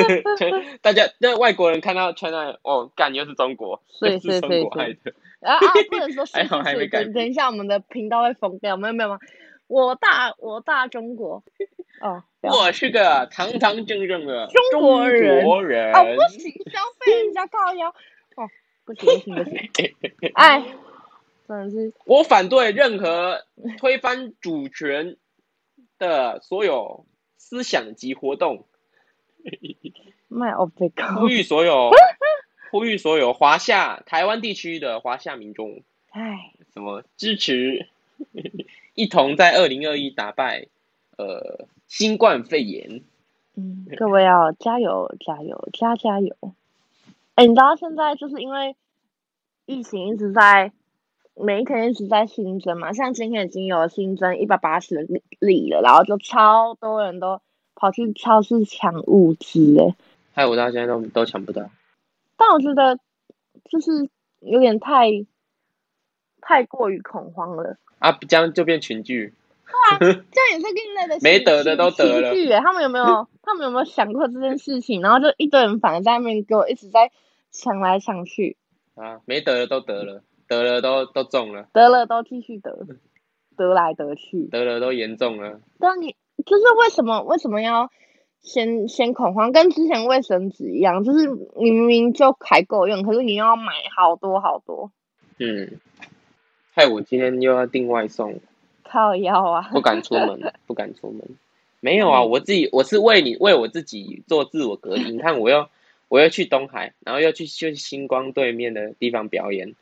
[0.82, 5.14] 大家那外国人看到 China，哦，干又是中国，是是中国害的。
[5.46, 5.60] 啊啊！
[5.90, 6.88] 不能说 是不是？
[6.88, 8.76] 等等一下，我们的频道会封掉。
[8.76, 9.18] 没有没有吗？
[9.68, 11.42] 我大我大中国
[12.00, 15.40] 哦，我是个堂堂正正的中国人。
[15.40, 17.88] 中国人哦，不行，消费人家靠腰
[18.36, 18.48] 哦，
[18.84, 19.04] 不行
[19.34, 19.94] 不行不行！
[20.34, 20.62] 哎，
[21.48, 23.44] 真的是 我反对任何
[23.78, 25.16] 推翻主权
[25.98, 27.06] 的所有
[27.36, 28.66] 思想及活动。
[30.28, 30.70] My o
[31.18, 31.90] 呼吁所有。
[32.70, 37.86] 呼吁所有华夏台湾地区的华夏民众，哎，什么支持，
[38.94, 40.66] 一同在二零二一打败
[41.16, 43.02] 呃新冠肺炎。
[43.54, 46.36] 嗯，各位要加油加油加加油！
[47.36, 48.76] 哎，你知道现在就是因为
[49.64, 50.72] 疫情一直在
[51.34, 57.40] 每一天一直在新增嘛，像今天已经有新增一百八十例了，然后就超多人都
[57.74, 59.94] 跑去超市抢物资，哎，
[60.34, 61.70] 害我到现在都都抢不到。
[62.36, 62.98] 但我觉得
[63.70, 64.08] 就是
[64.40, 65.10] 有点太
[66.40, 68.12] 太过于恐慌了啊！
[68.28, 69.32] 这样就变群聚，
[69.66, 70.20] 对啊， 这样
[70.52, 72.60] 也是另类的没得的都得了。
[72.60, 73.26] 他们有没有？
[73.42, 75.00] 他们有没有想过这件事情？
[75.02, 77.10] 然后就一堆人反而在那边给我一直在
[77.50, 78.56] 抢来抢去
[78.94, 79.20] 啊！
[79.24, 82.86] 没得的都得了，得了都都中了，得了都继续得，
[83.56, 85.60] 得来得去，得了都严重了。
[85.78, 87.22] 但你就是为什么？
[87.22, 87.90] 为什么要？
[88.46, 94.90] 先先恐慌，跟之前卫生纸一样，就是你明明就还够用，可是你又要买好多好多。
[95.38, 95.72] 嗯，
[96.72, 98.40] 害我今天又要订外送，
[98.84, 99.68] 靠腰啊！
[99.72, 101.20] 不敢出门， 不敢出门。
[101.80, 105.10] 没有啊，我自己我是为你为我自己做自我隔离。
[105.10, 105.68] 你看，我要
[106.08, 109.74] 我要去东海，然后要去去星光对面的地方表演。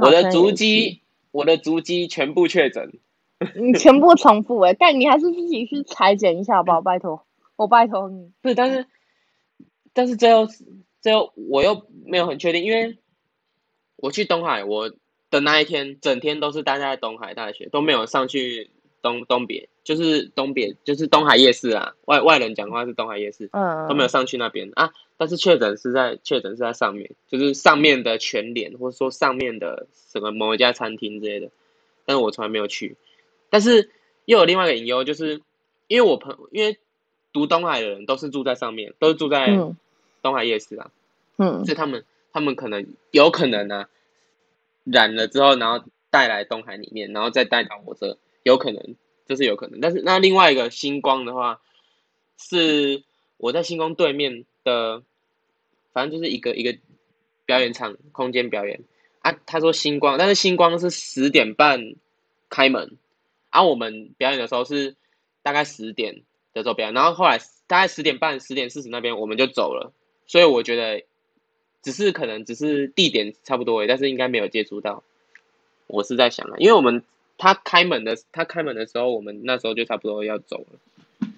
[0.00, 1.00] 我的足迹，
[1.32, 2.92] 我的足迹全部确诊。
[3.56, 6.80] 你全部重复哎、欸，但你还是自己去裁剪一下好不好？
[6.80, 7.22] 拜托。
[7.56, 8.86] 我拜托你，不是，但是，
[9.92, 10.46] 但是最后，
[11.00, 12.98] 最后我又没有很确定，因为
[13.96, 14.90] 我去东海，我
[15.30, 18.70] 的那一天整天都是待在东海大学，都没有上去
[19.02, 21.94] 东东别，就是东别，就是东海夜市啊。
[22.06, 24.92] 外外人讲话是东海夜市，嗯，都没有上去那边啊。
[25.16, 31.50] 但是确诊是在确诊是在上面，就是上面的全脸，或者说上面的什么某一家餐厅之类的。
[32.04, 32.96] 但是我从来没有去。
[33.48, 33.90] 但是
[34.24, 35.40] 又有另外一个隐忧，就是
[35.86, 36.76] 因为我朋友，因为
[37.34, 39.48] 读东海的人都是住在上面，都是住在
[40.22, 40.90] 东海夜市啊，
[41.36, 43.88] 嗯，所以他们他们可能有可能呢、啊，
[44.84, 48.94] 染了之后，然后带来东海里面，然后再带到我这，有可能，
[49.26, 49.80] 这是有可能。
[49.80, 51.60] 但是那另外一个星光的话，
[52.38, 53.02] 是
[53.36, 55.02] 我在星光对面的，
[55.92, 56.78] 反正就是一个一个
[57.44, 58.80] 表演场空间表演
[59.22, 59.32] 啊。
[59.44, 61.94] 他说星光，但是星光是十点半
[62.48, 62.96] 开门。
[63.50, 64.96] 啊，我们表演的时候是
[65.42, 66.22] 大概十点
[66.54, 69.92] 的坐标，然后后来大概十点半、十点四十那边我们就走了，
[70.26, 71.04] 所以我觉得
[71.82, 75.02] 只是可能只是地点差不多，但是应该没有接触到。
[75.86, 77.02] 我是在想啊，因为我们
[77.36, 81.28] 他开门的他开门的时候，我们那时候就差不多要走了，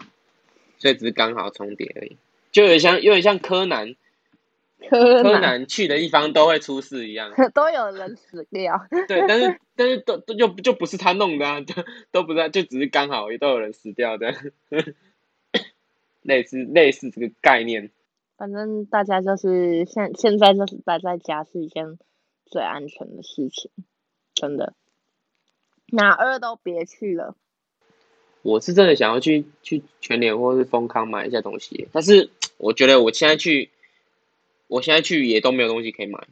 [0.79, 2.17] 所以只是刚好重叠而已，
[2.53, 3.97] 就有点像有点像柯南。
[4.89, 8.87] 柯南，柯南去的地方都会出事一样， 都有人死掉。
[9.09, 11.75] 对，但是但是都都就就不是他弄的啊，都
[12.11, 14.35] 都不是，就只是刚好也都有人死掉的，
[16.23, 17.91] 类似类似这个概念。
[18.37, 21.99] 反正大家就是现现在就是待在家是一件
[22.45, 23.71] 最安全的事情，
[24.35, 24.75] 真的，
[25.87, 27.35] 哪儿都别去了。
[28.43, 33.71] 我是真的想要去去全联或是丰康买一下东西，但是我觉得我现在去。
[34.69, 36.27] 我现在去也都没有东西可以买，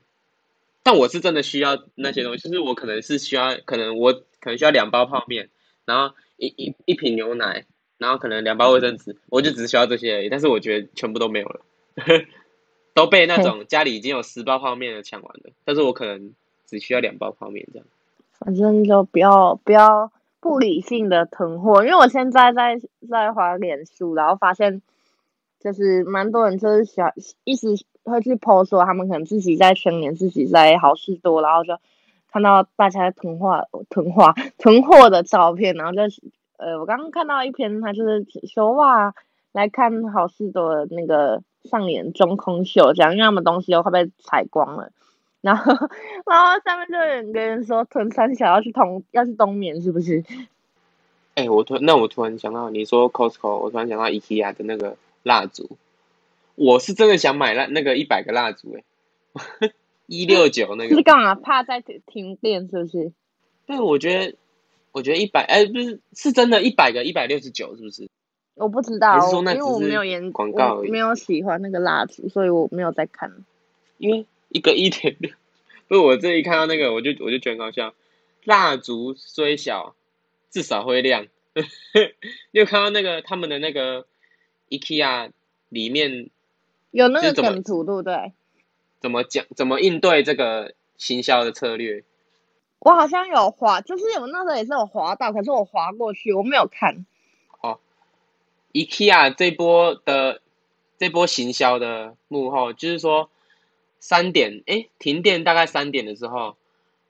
[0.83, 5.49] 但我是真的需要那些东西，就是我可能是需要，可能我可能需要两包泡面，
[5.85, 7.64] 然后一一一瓶牛奶，
[7.97, 10.29] 然后可能两包卫生纸，我就只需要这些而已。
[10.29, 11.61] 但是我觉得全部都没有了，
[12.92, 16.35] 都被那种家里已经有十包泡面的抢完了，但是我可能
[16.66, 17.87] 只需要两包泡面这样。
[18.33, 24.83] 反正就不要不要不理性的囤货，因为我现在在在滑脸书，然后发现
[25.61, 27.12] 就是蛮多人就是想
[27.44, 27.68] 一直。
[28.04, 31.76] 会去 po 说他们可能自己在全年，自己在好事多，然后就
[32.30, 36.02] 看到大家囤货、囤货、囤货的照片，然后就
[36.56, 39.14] 呃，我刚刚看到一篇，他就是说哇，
[39.52, 44.90] 来看好事多的那个上演中空秀，这样，因为他们东西都快被采光了，
[45.40, 45.72] 然后
[46.26, 50.24] 然后下面就有人跟人说囤三小要去东要去冬眠是不是？
[51.34, 55.68] 哎、我突那我突然想到你说 Costco，我突然想到 IKEA 的那个蜡烛。
[56.56, 59.70] 我是真的想买那那个一百个蜡烛哎，
[60.06, 60.94] 一六九那个。
[60.94, 61.34] 是干嘛？
[61.34, 63.12] 怕在停电是不是？
[63.66, 64.36] 对，我觉得，
[64.92, 68.08] 我觉得一百哎不是是真的，一百个一百六十九是不是？
[68.54, 73.32] 我不知道，因为我没有研广告，没有喜欢那个蜡烛，所以我没有在看。
[73.98, 75.32] 因为一个一点六，
[75.88, 77.94] 不是我这一看到那个，我就我就觉得很搞笑。
[78.44, 79.96] 蜡烛虽小，
[80.50, 81.26] 至少会亮。
[82.52, 84.06] 你有看到那个他们的那个
[84.68, 85.30] IKEA
[85.68, 86.30] 里面？
[86.94, 88.33] 有那个梗图，对不对？
[89.00, 89.44] 怎么讲？
[89.57, 92.04] 怎么应对这个行销的策略？
[92.78, 97.04] 我好像有滑，就是我那时候也是有滑到，可是我滑过去，我没有看。
[97.61, 97.80] 哦
[98.72, 100.40] ，IKEA 这波的
[100.96, 103.28] 这波行销的幕后，就是说
[103.98, 106.57] 三点，哎，停电大概三点的时候，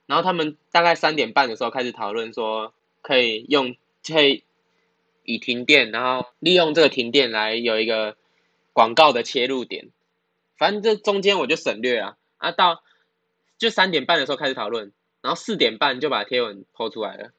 [0.07, 4.43] 然后他们大概三点半的时候开始讨论说，可以用可以
[5.25, 8.17] 以停电，然后利用这个停电来有一个。
[8.75, 9.87] 广告的切入点，
[10.57, 12.51] 反正这中间我就省略了啊。
[12.51, 12.83] 到
[13.57, 17.31] 就三点半的时候开始讨论，然后四点半就把贴文 po 出来了。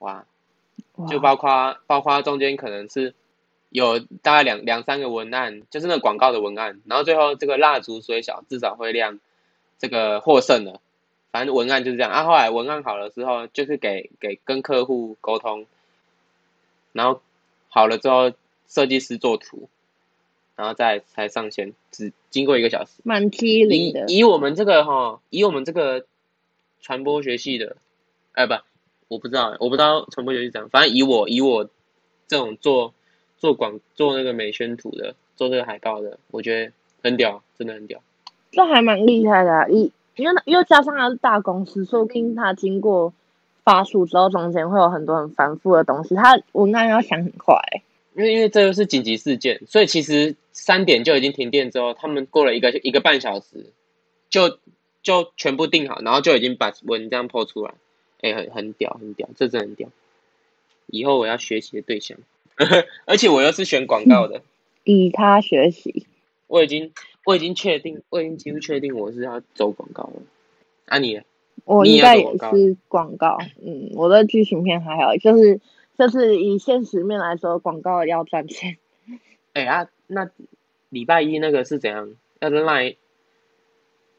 [0.00, 0.26] 哇，
[1.08, 3.14] 就包括包括中间可能是
[3.70, 9.20] 有大概两两三个文案，就是那广告的文案，然后最后这个蜡烛虽小，至少会亮，
[9.78, 10.82] 这个获胜了。
[11.30, 12.24] 反正文案就是这样啊。
[12.24, 15.64] 后来文案好了之后，就是给给跟客户沟通，
[16.92, 17.22] 然后
[17.70, 18.32] 好了之后，
[18.68, 19.70] 设计师做图。
[20.56, 24.04] 然后再才上线，只经过一个小时，蛮机灵的。
[24.08, 26.04] 以以我们这个哈，以我们这个
[26.80, 27.76] 传播学系的，
[28.32, 28.54] 哎不，
[29.08, 30.68] 我不知道，我不知道传播学系怎样。
[30.68, 31.68] 反正以我以我
[32.28, 32.94] 这种做
[33.38, 38.00] 做广做那个美宣图的，做这个海报的，我觉得很屌，真的很屌。
[38.50, 43.14] 这还蛮厉害的，啊，因因为又加上他是大公司，说不定他经过
[43.64, 47.56] 发出之后，中间会有很多很繁复的东西，他文案要想很快。
[48.14, 53.64] 因为因为这又是紧急事件，所以其实三点就已经停电之后，他们过了一个一个半小时，
[54.28, 54.58] 就
[55.02, 57.72] 就全部定好，然后就已经把文章 po 出来，
[58.20, 59.88] 哎，很很屌，很屌，这真的很屌。
[60.88, 62.18] 以后我要学习的对象，
[63.06, 64.42] 而且我又是选广告的，
[64.84, 66.04] 以他学习。
[66.48, 66.92] 我已经
[67.24, 70.22] 我已经确定，我已经几乎确定我是要走广告了。
[70.84, 71.18] 啊你，
[71.64, 75.58] 我应该也是广告，嗯，我的剧情片还好，就是。
[76.02, 78.76] 就是以现实面来说，广告要赚钱。
[79.54, 80.28] 哎、欸、啊，那
[80.88, 82.16] 礼拜一那个是怎样？
[82.40, 82.96] 要在 line，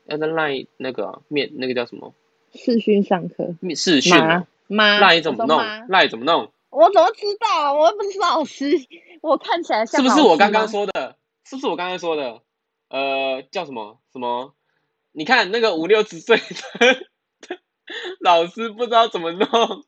[0.05, 2.13] 要在 line 那个、啊、面那个叫什么？
[2.53, 3.53] 视讯上课。
[3.75, 6.53] 视讯吗？line 怎么弄？line 怎么弄？
[6.69, 7.73] 我怎么知道？
[7.73, 8.65] 我又不是老师，
[9.21, 10.01] 我看起来像。
[10.01, 11.17] 是不是我刚刚说的？
[11.43, 12.39] 是不是我刚刚说的？
[12.87, 14.53] 呃，叫什么什么？
[15.11, 17.57] 你看那个五六十岁的
[18.21, 19.83] 老师不知道怎么弄，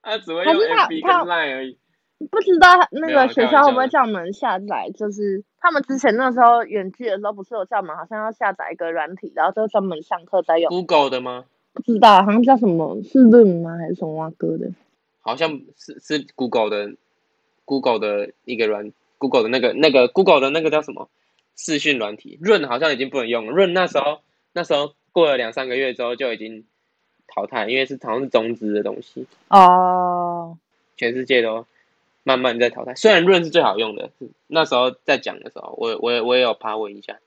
[0.02, 1.78] 他只会用 FB 跟 line 而已。
[2.30, 4.90] 不知道那个学校会不会叫我们下载？
[4.94, 10.68] 就是他们之前那时候远距的时候，不是有叫我们好像要下载一个软体，然后就专门上课在用。
[10.68, 11.44] Google 的吗？
[11.72, 13.02] 不知道，好像叫什么？
[13.02, 13.78] 是论吗？
[13.78, 14.70] 还是什么哇哥的？
[15.22, 16.94] 好像是是 Google 的
[17.64, 21.08] ，Google 的一个软，Google 的那个那个 Google 的那个叫什么
[21.56, 23.52] 视讯软体润好像已经不能用了。
[23.52, 24.20] 润那时候
[24.52, 26.64] 那时候过了两三个月之后就已经
[27.30, 30.58] 淘汰，因为是好像是中资的东西哦。
[30.96, 31.64] 全世界都
[32.24, 32.94] 慢慢在淘汰。
[32.94, 34.10] 虽然润是最好用的，
[34.48, 37.18] 那时候在讲的时候，我我也我也有爬问一下，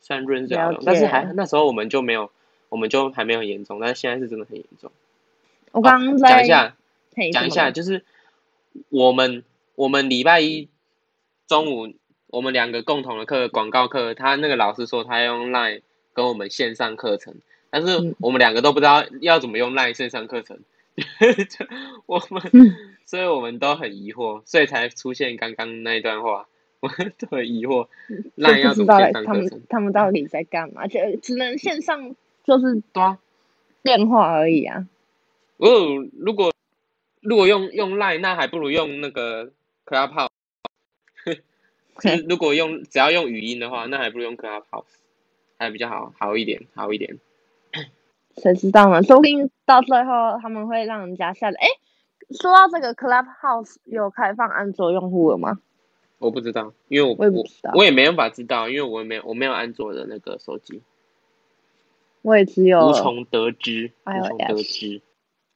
[0.00, 2.30] 虽然润是最好用，但是还那时候我们就没有，
[2.68, 4.90] 我们就还没有很严重，但是现在是真的很严重。
[5.72, 6.74] 我刚刚在讲一下。
[7.32, 8.04] 讲一下，就是
[8.88, 9.42] 我们
[9.74, 10.68] 我们礼拜一
[11.48, 11.92] 中午
[12.28, 15.82] 我们两个共同的课广告课，他那个老师说他要用 Line
[16.14, 17.34] 跟我们线上课程，
[17.70, 20.58] 但是我们两个都不知道要怎么用 Line 线上课程，
[22.06, 22.42] 我们
[23.06, 26.46] 所以我们都很疑惑，所以才出现刚刚那一段话，
[26.80, 27.88] 我们都很疑惑
[28.36, 30.86] Line 要怎么线上课程，他们到底在干嘛？
[30.88, 32.14] 就只能线上
[32.44, 33.18] 就是多
[33.82, 34.86] 电话而已啊。
[35.56, 36.52] 哦，如果。
[37.22, 39.52] 如果用用 Line，那还不如用那个
[39.84, 40.30] Clubhouse。
[42.26, 44.86] 如果用只要用语音的话，那还不如用 Clubhouse，
[45.58, 47.18] 还比较好，好一点，好一点。
[48.36, 49.02] 谁知道呢？
[49.02, 51.58] 说不定到最后他们会让人家下载。
[51.60, 51.66] 哎，
[52.30, 55.58] 说到这个 Clubhouse 有开放安卓用户了吗？
[56.18, 60.82] 我不知道，因为我我也我也没办法知道，因为我没有我没有安卓的那个手机。
[62.22, 65.00] 我也只有无从得知，无从得知。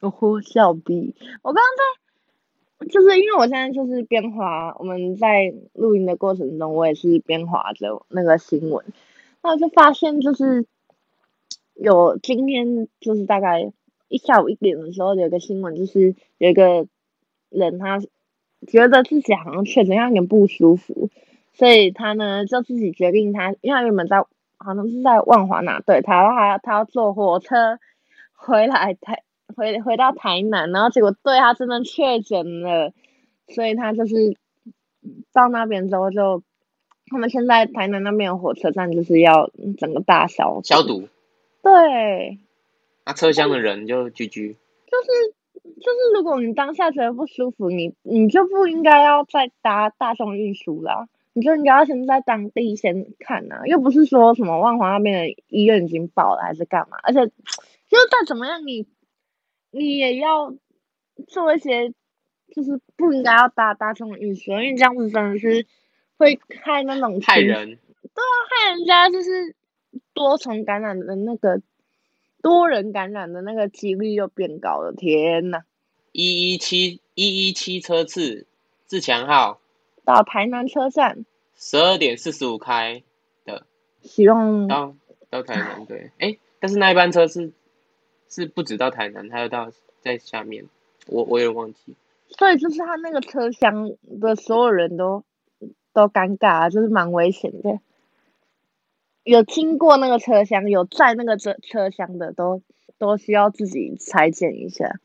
[0.01, 1.14] 我呼笑逼！
[1.43, 8.85] 我刚刚在，就是因为我现在就是边滑，我们在录音的过程中，我也是边滑着那个新闻，
[9.43, 10.64] 那我就发现就是
[11.75, 13.72] 有今天就是大概
[14.09, 16.87] 一下午一点的时候，有个新闻，就是有一个
[17.51, 18.01] 人他
[18.66, 21.11] 觉得自己好像确诊，有点不舒服，
[21.53, 24.18] 所以他呢就自己决定他，因为他原本在
[24.57, 27.79] 好像是在万华那，对，他他他要坐火车
[28.33, 29.22] 回来台。
[29.55, 32.93] 回回到台南，然后结果对他真的确诊了，
[33.47, 34.37] 所以他就是
[35.33, 36.43] 到那边之后就，
[37.07, 41.09] 他们现在台南那边的火车站就是要整个大消消毒。
[41.65, 42.39] 对。
[43.05, 44.53] 那、啊、车厢的人就居居。
[44.53, 45.35] 就是
[45.81, 58.87] 就是，如果你当下觉得不舒服，你你就不应该要再搭大众运输啦，你就应该要先在当地先看啊，又不是说什么万华那边的医院已经爆了还是干嘛，而且就是再怎么样你。
[59.77, 60.55] 你也要
[61.27, 61.93] 做一些，
[62.55, 65.67] 就是不应该要搭大众运输，因为这样子真的是
[66.17, 67.67] 会害那种害人。
[67.67, 69.57] 对啊，害人家就是
[70.15, 71.61] 多重感染的那个
[72.41, 74.93] 多人感染的那个几率又变高了。
[74.97, 75.65] 天呐，
[76.12, 78.47] 一一七一一七车次，
[78.87, 79.61] 自强号
[80.05, 83.03] 到台南车站，十二点四十五开
[83.45, 83.67] 的，
[84.01, 84.95] 希望到
[85.29, 87.53] 到台南对，哎、欸，但是那一班车是。
[88.27, 90.65] 是不止到台南，还有到在下面，
[91.07, 91.95] 我我也忘记。
[92.31, 95.23] 所以就是他那个车厢的所有人都
[95.93, 97.79] 都尴尬，啊就是蛮危险的。
[99.25, 102.62] 有经过那个车厢，有在那个车车厢的，都
[102.99, 105.01] 都需要自己裁剪一下。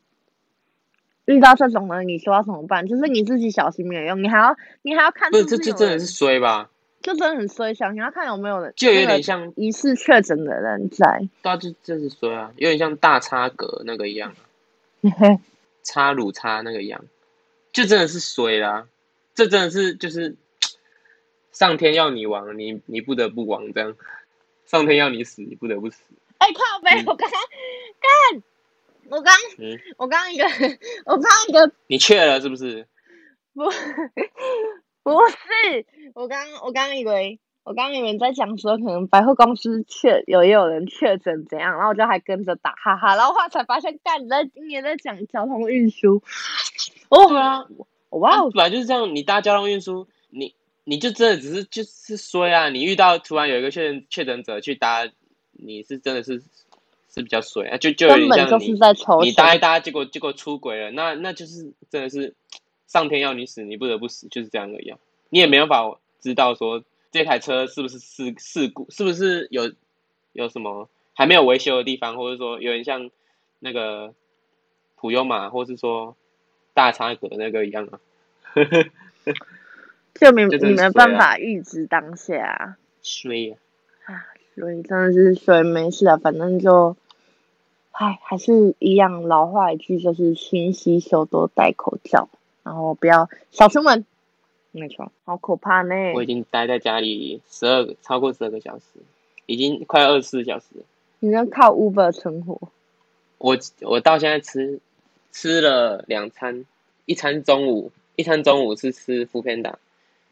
[1.24, 2.86] 遇到这种人，你说要怎么办？
[2.86, 5.44] 就是你自己小心没有用，你还要你还要看是是。
[5.44, 6.70] 不是，这这真的是衰吧？
[7.02, 11.28] 就真的很衰，想你要看有没有人，就有点像疑似确诊的人在。
[11.42, 14.34] 对啊，就就是衰啊，有点像大差格那个一样，
[15.82, 17.02] 插乳插那个一样，
[17.72, 18.86] 就真的是衰啦、啊。
[19.34, 20.36] 这真的是就是
[21.52, 23.92] 上天要你亡，你你不得不亡这样；
[24.66, 26.02] 上天要你死，你不得不死。
[26.38, 26.90] 哎、欸，靠北！
[27.06, 27.40] 我刚刚
[28.00, 28.42] 干，
[29.10, 30.44] 我刚，嗯，我刚一个，
[31.06, 32.86] 我刚一个，你确了是不是？
[33.54, 33.64] 不。
[35.02, 46.22] 不是，我刚我刚以为我刚以为在讲说可能百货公司确有也有人确诊怎样，然后我就还跟着打哈哈，然后后来才发现，干你在你也在讲交通运输。
[47.08, 47.66] 哦，对啊，
[48.10, 50.06] 哇，本来就是这样，你搭交通运输，
[50.90, 55.08] 你你就真的只是就是衰啊，你遇到突然有一个确诊确诊者去搭，
[55.52, 56.42] 你是真的是
[57.08, 58.72] 是比较衰啊，就就有点像你
[59.22, 62.34] 你搭一搭，结果结果出轨了，那那就是真的是。
[62.86, 64.92] 上天要你死，你不得不死，就是这样而已。
[65.28, 66.82] 你也没有办法知道说
[67.12, 69.70] 这台车是不是事事故，是不是有
[70.32, 73.08] 有什么还没有维修的地方，或者说有点像
[73.60, 74.12] 那个
[74.96, 76.16] 普悠玛，或是说
[76.74, 78.00] 大叉格那个一样啊。
[80.14, 82.76] 就没你没办法预知当下。
[83.02, 83.56] 衰
[84.06, 84.12] 啊！
[84.12, 86.96] 啊，所以真的是衰，没事啊，反正就。
[87.92, 92.30] 唉，还是一样老话一句，就是勤洗手，多戴口罩，
[92.62, 94.06] 然后不要少出门。
[94.70, 95.94] 没错，好可怕呢。
[96.14, 98.84] 我已经待在家里十二个，超过十二个小时，
[99.44, 100.66] 已经快二十四小时。
[101.18, 102.58] 你要靠 Uber 存活？
[103.36, 104.80] 我我到现在吃
[105.30, 106.64] 吃了两餐，
[107.04, 109.74] 一餐中午，一餐中午是吃 foodpanda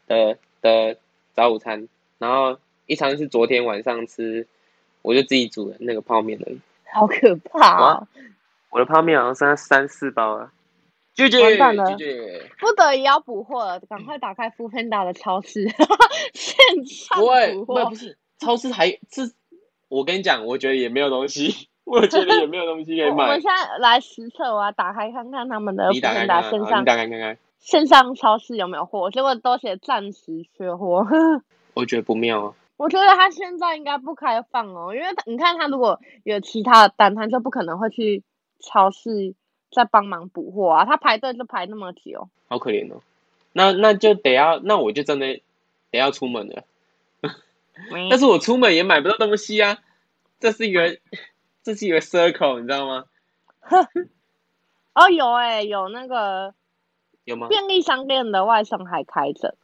[0.09, 0.97] 的的
[1.33, 1.87] 早午餐，
[2.17, 4.45] 然后一餐是昨天晚上吃，
[5.01, 6.51] 我就自己煮的那个泡面的。
[6.91, 8.07] 好可怕啊！
[8.71, 10.51] 我的泡面好像剩三四包了，
[11.13, 15.67] 拒绝，拒绝，不得已要补货了，赶快打开 foodpanda 的超市，
[16.33, 16.55] 现
[16.85, 17.85] 场补货。
[17.85, 19.31] 不是，超市还是，
[19.87, 23.25] 我跟你讲，我觉得也没有东西，我觉得也没有东西可以 买。
[23.25, 31.05] 我们现在来实测，我要打开看看他们的 foodpanda 身上，打开看看线上超市有没有货，结果都写暂时缺货。
[31.75, 32.53] 我觉得不妙啊。
[32.77, 38.23] 我觉得他现在应该不开放哦，因为你看他如果有其他的单，他就不可能会去
[38.59, 39.35] 超市
[39.69, 40.85] 再帮忙补货啊。
[40.85, 43.01] 他排队就排那么久，好可怜哦。
[43.51, 45.41] 那那就得要，那我就真的
[45.91, 46.63] 得要出门了。
[48.09, 49.77] 但是我出门也买不到东西啊。
[50.39, 50.97] 这是一个，
[51.63, 53.03] 这是一个 circle，你知道吗？
[54.95, 56.53] 哦，有哎、欸，有那个
[57.29, 57.47] 有吗？
[57.47, 59.55] 便利商店的外送还开着。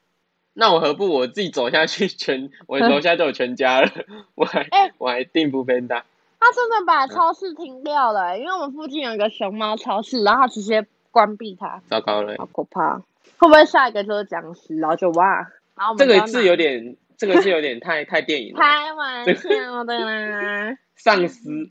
[0.54, 3.92] 那我何不我自己走下去全， 我楼下就有全家了，
[4.36, 6.04] 我还、欸、我还订不便当。
[6.40, 11.82] 他真的把超市停掉了、欸，因为我们附近有一个熊猫超市，然后他直接关闭它。
[11.90, 13.00] 糟糕了，好可怕！
[13.38, 15.48] 会不会下一个就是僵尸，然后就哇？
[15.76, 18.60] 然后这个是有点，这个字有点太太电影了。
[18.60, 20.78] 开玩笑的啦。
[20.96, 21.70] 丧尸。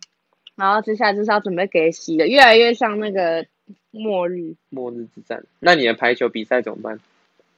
[0.57, 3.47] 然后接下来就是要准备给洗的，越来越像那个
[3.91, 4.55] 末日。
[4.71, 5.45] 末日之战。
[5.61, 6.99] 那你的排球比赛怎么办？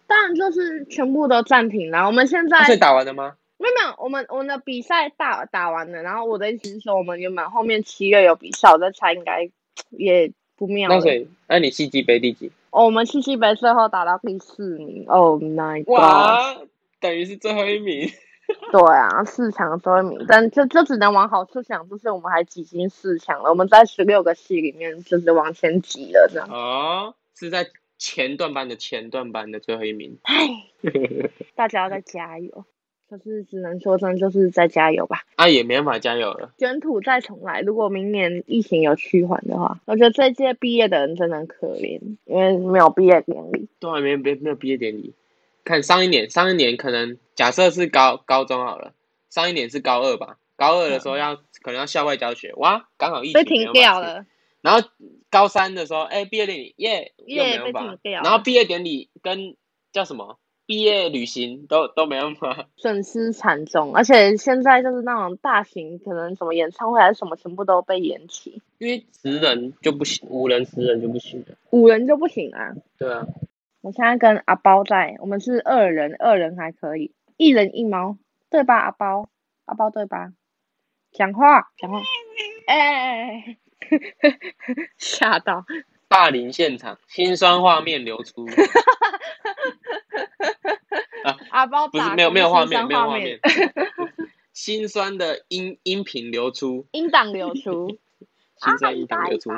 [0.06, 2.06] 当然就是全部都暂停了。
[2.06, 3.36] 我们现在是打完了吗？
[3.58, 6.02] 没有没有，我们我们的比赛打打完了。
[6.02, 9.50] 然后我的意思是说，我们原本后面七月有比赛，我在猜应该
[9.90, 10.88] 也不妙。
[10.88, 12.52] 那所以，那你七级杯第几？
[12.70, 15.06] 哦，我们七级杯最后打到第四名。
[15.08, 15.88] Oh my god！
[15.88, 16.56] 哇，
[17.00, 18.08] 等于是最后一名。
[18.72, 23.50] 对啊，四强最后一名，但就就只能往好处想，就是我们还挤进四强了。
[23.50, 26.48] 我们在十六个系里面就是往前挤了，这样。
[26.50, 27.66] 哦，是在。
[27.98, 30.34] 前段班的前段班的最后一名，唉，
[31.54, 32.66] 大家要再加油，
[33.08, 35.22] 可是只能说真的就是再加油吧。
[35.36, 37.62] 啊，也没办法加油了，卷土再重来。
[37.62, 45.14] 如果明年疫情有趋缓的话，我觉得这届毕业的人真的很可怜，因为没有毕业典礼，都还没没没有毕业典礼。
[45.66, 48.94] 看上一年，上一年可能假设是高高中好了，
[49.30, 54.24] 上一年是高二吧，高二的时候要、嗯、可能要校外教学，哇，刚好疫情停掉了。
[54.62, 54.88] 然后
[55.28, 57.98] 高三的时候，哎，毕业典礼耶，又没办法。
[58.02, 59.56] 然后毕业典礼跟
[59.90, 63.92] 叫什么毕业旅行都都没办法，损失惨重。
[63.92, 68.62] 而且现在就是那种大型，可能什么演唱会还是什么，全部都被延期。
[68.78, 71.56] 因为十人就不行，五人十人就不行了。
[71.70, 72.72] 五人就不行啊？
[72.98, 73.26] 对啊。
[73.86, 78.18] 我现在跟阿包在，我们是二人，二人还可以，一人一猫，
[78.50, 78.74] 对吧？
[78.78, 79.28] 阿包，
[79.64, 80.32] 阿包对吧？
[81.12, 82.00] 讲话，讲话，
[82.66, 83.58] 哎。
[84.98, 85.64] 吓到！
[86.08, 88.44] 霸凌现场，心酸画面流出。
[91.22, 93.38] 啊，阿包不是没有没有画面，没有画面。
[94.52, 97.86] 心酸的音音频流出，音档流出，
[98.56, 99.50] 心酸音档流出。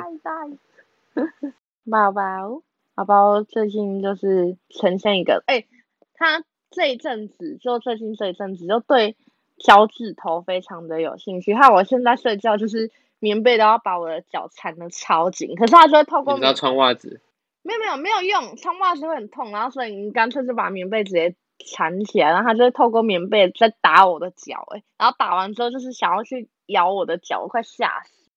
[1.89, 2.61] 宝宝，
[3.05, 5.67] 宝宝最近就是呈现一个，哎、欸，
[6.13, 9.15] 他这一阵子就最近这一阵子就对
[9.57, 12.91] 脚趾头非常的有兴趣，害我现在睡觉就是。
[13.21, 17.19] 棉被都要把我的脚缠得超紧，可是他就会透过你知道穿袜子，
[17.63, 28.29] 没有没有没有用，穿袜子会很痛，然后所以你干脆就把棉被直接缠起来，然后他就会透过棉被在打我的脚，哎，然后打完之后就是想要去咬我的脚，我快吓死，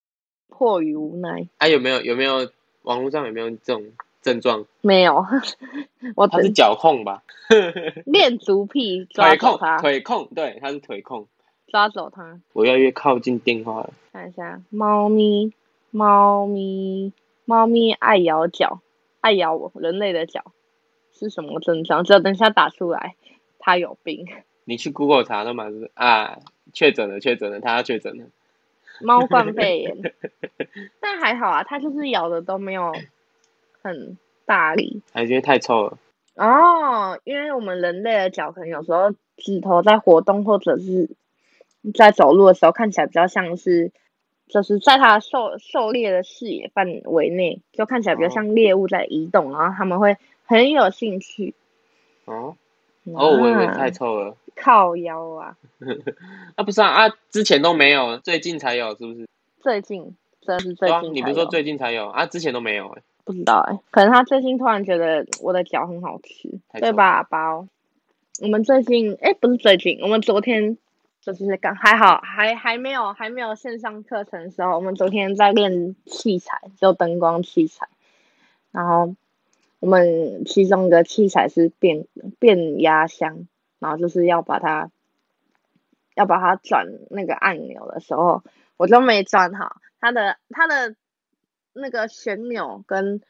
[0.48, 1.46] 迫于无奈。
[1.58, 2.50] 哎、啊，有没有有没有
[2.82, 3.84] 网络上有没有这种
[4.22, 4.64] 症状？
[4.80, 5.24] 没有，
[6.16, 7.22] 我他是脚控吧？
[8.06, 11.26] 恋足癖， 腿控，腿控，对，他是腿控。
[11.68, 12.38] 抓走他！
[12.52, 13.92] 我越来越靠近电话了。
[14.12, 15.52] 看一下，猫咪，
[15.90, 17.12] 猫咪，
[17.46, 18.80] 猫咪爱咬脚，
[19.22, 20.52] 爱咬我人类的脚，
[21.14, 22.04] 是什么症状？
[22.04, 23.16] 只要等一下打出来，
[23.58, 24.26] 它有病。
[24.64, 25.70] 你去 Google 查了嘛？
[25.70, 26.38] 是啊，
[26.74, 28.26] 确诊了，确诊了，它要确诊了。
[29.00, 30.14] 猫冠肺炎，
[31.00, 32.92] 但还好啊，它就是咬的都没有
[33.82, 35.98] 很大力，还觉得太臭了。
[36.36, 41.10] 哦，因为我们人类的脚可能有时候指头在活动，或者是
[41.94, 43.92] 在走路的时候，看起来比较像是，
[44.48, 50.16] 就是在它狩狩猎的视野范围内，就看起来比较像猎物在移动，哦、然后他们会
[50.46, 51.54] 很有兴趣。
[52.24, 52.56] 哦，
[53.04, 54.36] 哦，我以为太臭了。
[54.54, 55.56] 靠腰啊！
[56.56, 59.26] 啊，不是啊啊，之前都没有，最近才有，是不是？
[59.60, 61.00] 最近，真的是最近、啊。
[61.12, 62.26] 你不是说最近才有啊？
[62.26, 63.02] 之前都没有哎、欸。
[63.24, 67.68] 不知道哎、欸，可能他最近突然觉得我的脚很好吃，对吧，包？
[68.40, 70.76] 我们最近哎、欸，不是最近，我们昨天
[71.20, 77.86] 就是刚还好，还还没有还没有线上课程的时候，我们昨天在练器材，就灯光器材，
[78.72, 79.14] 然后
[79.78, 82.06] 我们其中的器材是变
[82.40, 83.46] 变压箱，
[83.78, 84.90] 然后就是要把它
[86.16, 88.42] 要把它转那个按钮的时候，
[88.76, 90.96] 我就没转好，它的它的。
[91.72, 93.20] 那个旋钮跟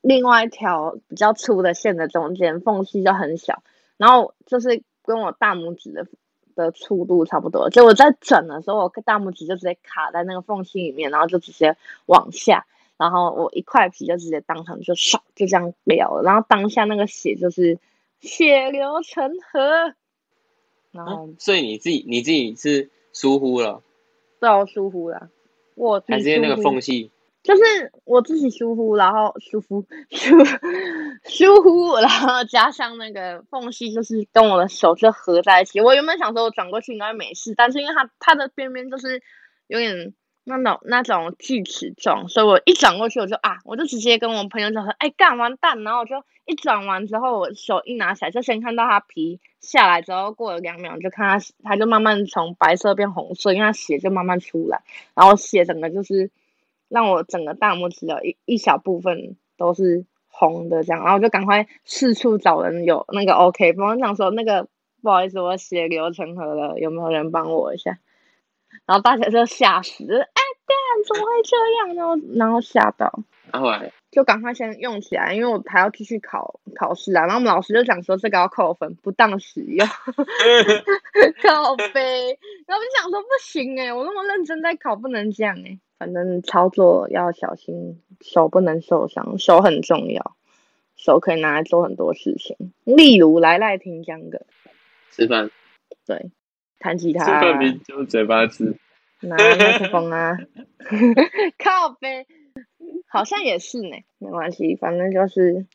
[0.00, 3.62] 另外一条比较粗的线的中间缝隙就很小，
[3.96, 6.06] 然后就是跟我大拇指的
[6.54, 17.78] 的粗度差不多，就我在转的时候，我大拇指就直接卡在那个缝隙里面，然后就直接往下，然后我一块皮就直接当场就唰就这样掉了，然后当下那个血就是
[18.20, 19.94] 血流成河，
[20.90, 23.82] 然后、啊、所以你自己你自己是疏忽了，
[24.38, 25.30] 对，我疏忽了，
[25.74, 27.10] 我还是那个缝隙。
[27.44, 27.62] 就是
[28.04, 30.42] 我自己疏忽，然后疏忽疏
[31.24, 35.78] 疏忽，然后加上那个缝隙，就是跟我的手就合在一起。
[35.78, 39.22] 我原本想说我转过去应该没事，但是因为它它的边边就是
[39.66, 40.14] 有点
[40.44, 54.80] 那种那种锯齿状，所以我一转过去我就啊，我就直接跟我朋友讲说，哎干完蛋，然后我就一转完之后，我手一拿起来，就先看到它皮下来之后，过了两秒就看它，它就慢慢从白色变红色，因为它血就慢慢出来，
[55.14, 56.30] 然后血整个就是。
[56.94, 64.68] 让我整个大拇指有一一小部分都是红的，这样，然后我就赶快四处找人有那个 OK，不用想说那个
[65.02, 67.98] 不好意思，我血流成河了，有没有人帮我一下？
[68.86, 70.76] 然后大家就吓死，哎，干，
[71.06, 72.36] 怎么会这样呢？
[72.36, 73.12] 然后吓到，
[73.52, 77.22] 然后来就赶快先用起来，因为我还要继续考考试啊。
[77.22, 79.86] 然后我们老师就讲说这个要扣分，不当使用
[81.42, 82.38] 靠背。
[82.66, 85.78] 然后我就想说不行哎，我那么认真在考，不能这样哎。
[85.98, 90.36] 反正操作要小心，手不能受伤，手很重要，
[90.96, 94.46] 手可以拿来做很多事情，例如来赖听讲的
[95.10, 95.50] 吃饭，
[96.04, 96.30] 对，
[96.78, 98.76] 弹吉他，吃饭比用嘴巴吃，
[99.20, 100.36] 拿麦克风啊，
[101.58, 102.26] 靠背，
[103.06, 105.66] 好像也是呢，没关系，反正就是，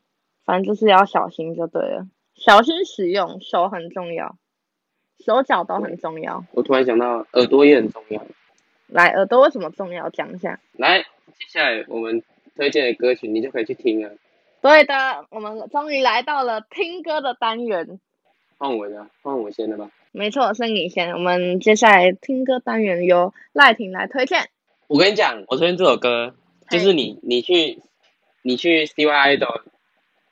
[0.43, 4.37] 反正就是要小心就对了，小心使用，手很重要，
[5.25, 6.45] 手脚都很重要。
[6.51, 8.25] 我突然想到，耳朵也很重要。
[8.89, 10.09] 来，耳朵为什么重要？
[10.09, 10.59] 讲一下。
[10.73, 12.23] 来，接下来我们
[12.55, 14.11] 推荐的歌曲，你就可以去听了。
[14.61, 17.99] 对的，我们终于来到了听歌的单元。
[18.57, 19.89] 换我的，换我先的吧。
[20.11, 21.13] 没错，是你先。
[21.13, 24.49] 我们接下来听歌单元由赖婷来推荐。
[24.87, 26.35] 我跟你讲，我推荐这首歌，
[26.69, 27.79] 就是你，你去，
[28.41, 29.61] 你去 CY Idol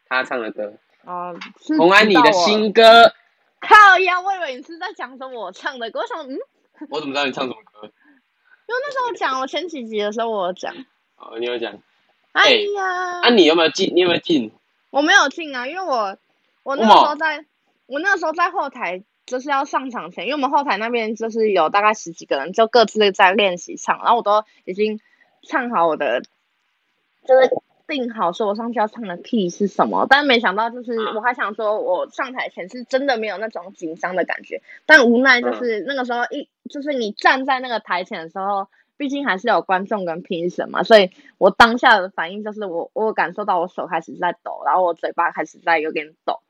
[0.09, 0.73] 他唱的歌。
[1.05, 1.37] 哦。
[1.77, 3.13] 红安妮的新歌。
[3.59, 4.19] 靠呀！
[4.21, 6.37] 我以为你是在讲什么我唱的歌，我想，嗯。
[6.89, 7.89] 我怎么知道你唱什么歌？
[8.67, 10.73] 因为那时候讲，我前几集的时候我有讲。
[11.15, 11.77] 哦，你有讲。
[12.33, 13.21] 哎呀。
[13.23, 13.91] 啊，你有没有进？
[13.95, 14.51] 你有没有进？
[14.89, 16.17] 我没有进啊，因为我
[16.63, 17.45] 我那个时候在，
[17.85, 24.99] 我那个时候在后台，就是要上场前，因为我们后台那边就是有大概十几个人，就各自在练习唱，然后我都已经
[25.43, 26.21] 唱好我的，
[27.25, 27.49] 就是。
[27.87, 38.67] 定好说我上去要唱的 key 是什么，但没想到就是我还想说我上台前是真的没有那种紧张的感觉，但无奈就是那个时候一就是你站在那个台前的时候，
[38.97, 46.41] 毕竟还是有观众跟评审嘛，所以我当下的反应就是我我感受到我手开始在抖，然后我嘴巴开始在有点抖，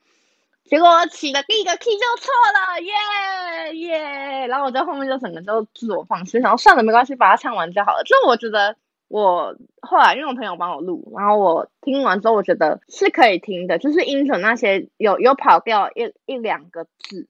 [0.66, 8.76] 结果我起的第一个 key 就错了，耶耶，然后我在后面就整个都自我放弃，然后算了没关系，把它唱完就好了，就我觉得。
[9.08, 17.28] 我后来因为我朋友帮我录，然后我听完之后，我觉得是可以听的，就是音准那些有有跑掉一一两个字，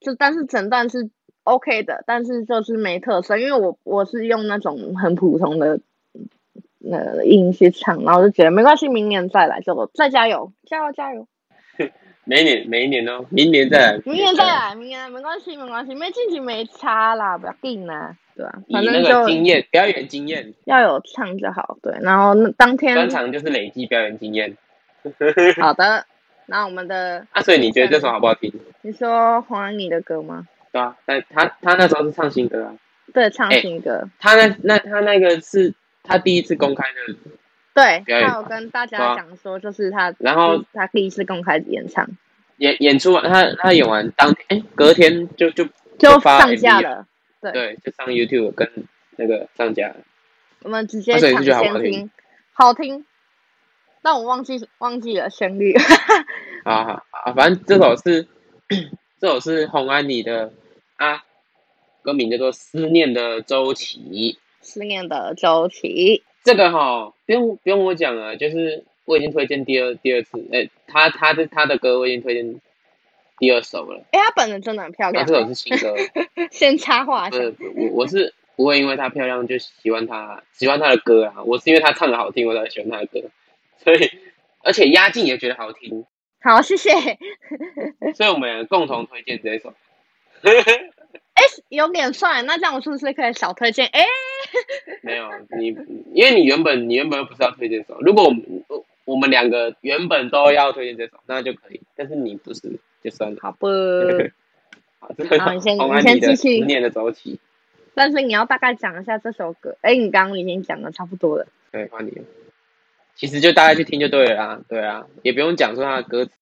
[0.00, 1.10] 就但是整段是
[1.44, 5.80] OK 的，但是就是没特色，因为我我是用那种很普通的
[6.78, 11.28] 那呃音去唱，然后就觉得没关系，明年再来就再加油，加油加油。
[12.24, 18.16] 每年每一年哦，明年再来，明年再来，明年没关系没关系，没进去没差啦，不要定啦。
[18.36, 21.78] 对啊，反正就那个经验，表演经验要有唱就好。
[21.82, 24.56] 对，然后那当天专场就是累积表演经验。
[25.60, 26.06] 好的，
[26.46, 28.50] 那我们的啊，所以你觉得这首好不好听？
[28.80, 30.46] 你说黄安妮的歌吗？
[30.72, 32.74] 对啊，但他他那时候是唱新歌啊。
[33.12, 34.08] 对，唱新歌。
[34.18, 35.72] 他那那他那个是
[36.02, 37.14] 他第一次公开的
[37.74, 42.08] 对，他有跟大家讲说，就是他，然后他第一次公开演唱，
[42.58, 45.66] 演演出完，他他演完当天，哎，隔天就就
[45.98, 47.06] 就上架了，
[47.40, 47.52] 对。
[47.52, 48.70] 对，就上 YouTube 跟
[49.16, 49.96] 那个上架了。
[50.62, 52.10] 我们直接抢先听，
[52.52, 53.04] 好听，
[54.02, 55.74] 但我忘记忘记了旋律。
[56.64, 58.26] 好好好，反正这首是
[59.20, 60.52] 这首是红安妮的
[60.96, 61.24] 啊，
[62.02, 64.38] 歌名叫做《思念的周期》。
[64.66, 72.60] 思念的周期，这个哈不用不用我讲了，就是我已经推荐第二第二次，哎、欸，他他的他的歌我已经推荐
[73.38, 74.04] 第二首了。
[74.12, 75.26] 哎、欸，他本人真的很漂亮。
[75.26, 75.94] 这首是新歌。
[76.50, 77.30] 先插话。
[77.30, 83.28] 不是我我是不会因为她漂亮就喜欢她喜欢她的歌啊，我是因为她唱的好听我才喜欢她的歌，
[83.78, 84.10] 所以
[84.62, 86.04] 而且鸭劲也觉得好听。
[86.42, 86.90] 好，谢谢。
[88.14, 89.72] 所以我们共同推荐这一首。
[91.34, 93.86] 哎，有点帅，那这样我是不是可以小推荐？
[93.92, 94.04] 哎，
[95.02, 95.28] 没有
[95.58, 95.68] 你，
[96.12, 98.42] 因为你原本你原本不是要推荐这首，如果我们
[99.04, 101.80] 我们两个原本都要推荐这首，那就可以。
[101.96, 103.38] 但是你不是，就算了。
[103.42, 103.66] 好不？
[105.00, 105.10] 好，
[105.52, 106.60] 你先你先继续。
[106.60, 107.38] 思念的周期。
[107.94, 109.76] 但是你要大概讲一下这首歌。
[109.82, 111.46] 哎，你刚刚已经讲的差不多了。
[111.70, 112.12] 对，换你。
[113.14, 114.60] 其实就大概去听就对了啦。
[114.68, 116.32] 对啊，也不用讲出他的歌词。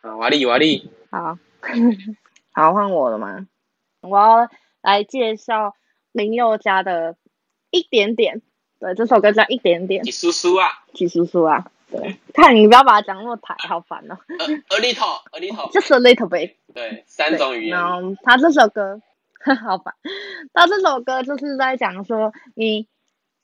[0.00, 0.90] 啊，瓦力瓦力。
[1.10, 1.38] 好，
[2.52, 3.46] 好换我了吗？
[4.02, 4.48] 我要
[4.82, 5.74] 来介绍
[6.12, 7.16] 林宥嘉的
[7.70, 8.40] 一点点，
[8.78, 10.02] 对，这首歌叫一点点。
[10.02, 10.68] 几叔叔啊？
[10.94, 11.70] 几叔叔啊？
[11.90, 14.16] 对，看你不要把它讲那么台，好烦哦。
[14.38, 16.54] A little，a little, just a little bit。
[16.72, 17.76] 对，三种语言。
[17.76, 19.00] 然后他这首歌，
[19.62, 19.94] 好烦。
[20.52, 22.86] 他这首歌就是在讲说，你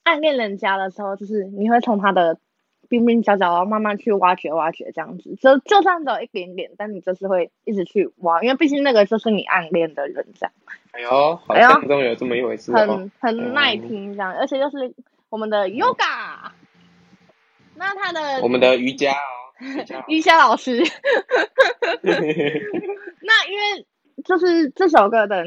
[0.05, 2.39] 暗恋人家的时候，就是你会从他的。
[2.89, 10.53] 边边角角，然后慢慢去挖掘挖掘，这样子，就就算只有一点点，但你就是会一直去挖，因为毕竟那个就是你暗恋的人，这样。
[10.93, 12.77] 哎呦，好像中有这么一回事，哦。
[12.77, 14.95] 很很耐听，这样，嗯，而且就是
[15.29, 16.53] 我们的 Yoga，嗯、
[17.75, 20.83] 那他的我们的瑜伽哦，瑜伽老师。
[22.03, 23.87] 那因为
[24.25, 25.45] 就是这首歌的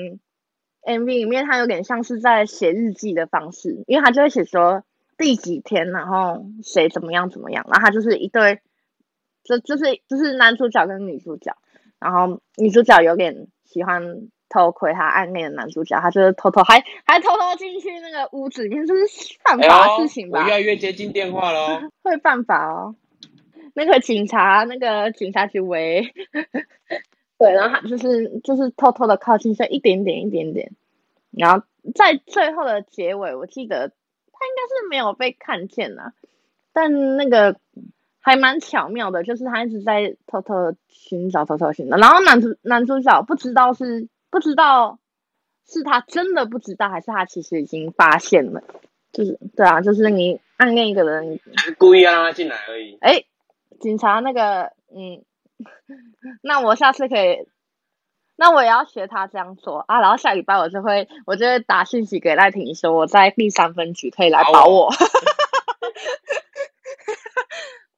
[0.83, 4.83] MV 里面，他有点像是在写日记的方式，因为他就会写说。
[5.19, 8.61] 第几天，然后谁怎么样怎么样，然后他就是一对，
[9.43, 11.57] 就就是就是男主角跟女主角，
[11.99, 19.01] 然后女主角有点喜欢偷窥他暗恋的男主角，他就是偷偷还还偷偷进去那个屋子里面，就是
[19.43, 20.39] 犯法的事情吧？
[20.39, 22.95] 哎、我越来越接近电话了，会犯法哦。
[23.73, 26.13] 那个警察，那个警察局围，
[27.37, 30.71] 对，然后他就是就是偷偷的靠近，就一点点一点点，
[31.31, 33.91] 然后在最后的结尾，我记得。
[34.39, 36.13] 他应该是没有被看见呐，
[36.71, 37.59] 但那个
[38.21, 41.97] 还蛮巧妙的，就是他一直在偷偷寻找，偷偷寻找。
[41.97, 44.97] 然后男主男主角不知道是不知道
[45.67, 48.63] 是他真的不知道，还是他其实已经发现了。
[49.11, 51.39] 就是对啊，就是你暗恋一个人，
[51.77, 52.97] 故意让他进来而已。
[53.01, 53.23] 哎，
[53.81, 55.23] 警察那个，嗯，
[56.41, 57.47] 那我下次可以。
[58.39, 64.89] 那我也要学他这样做啊，然后下礼拜我就会，我就会打信息给赖婷说我在第三分局可以来保我。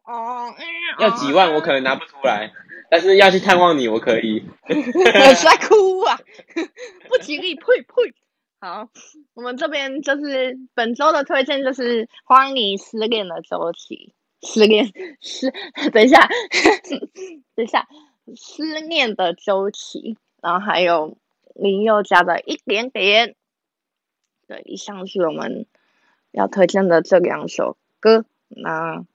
[0.04, 0.52] 哦，
[0.98, 2.52] 要几万我可能拿不出来，
[2.90, 4.44] 但是要去探望你我可以。
[4.68, 6.18] 我在哭啊，
[7.08, 8.14] 不吉利，呸呸。
[8.60, 8.88] 好，
[9.36, 15.54] 我们这边就是本周的推荐就是欢迎失恋的周期，失恋失，
[15.94, 16.28] 等一下，
[17.56, 17.88] 等一下，
[18.36, 20.18] 失恋的周期。
[20.42, 21.16] 然后还有
[21.54, 23.36] 林宥嘉的一点点，
[24.48, 25.66] 对，以上是我们
[26.32, 28.26] 要推荐的这两首歌。
[28.50, 29.06] 那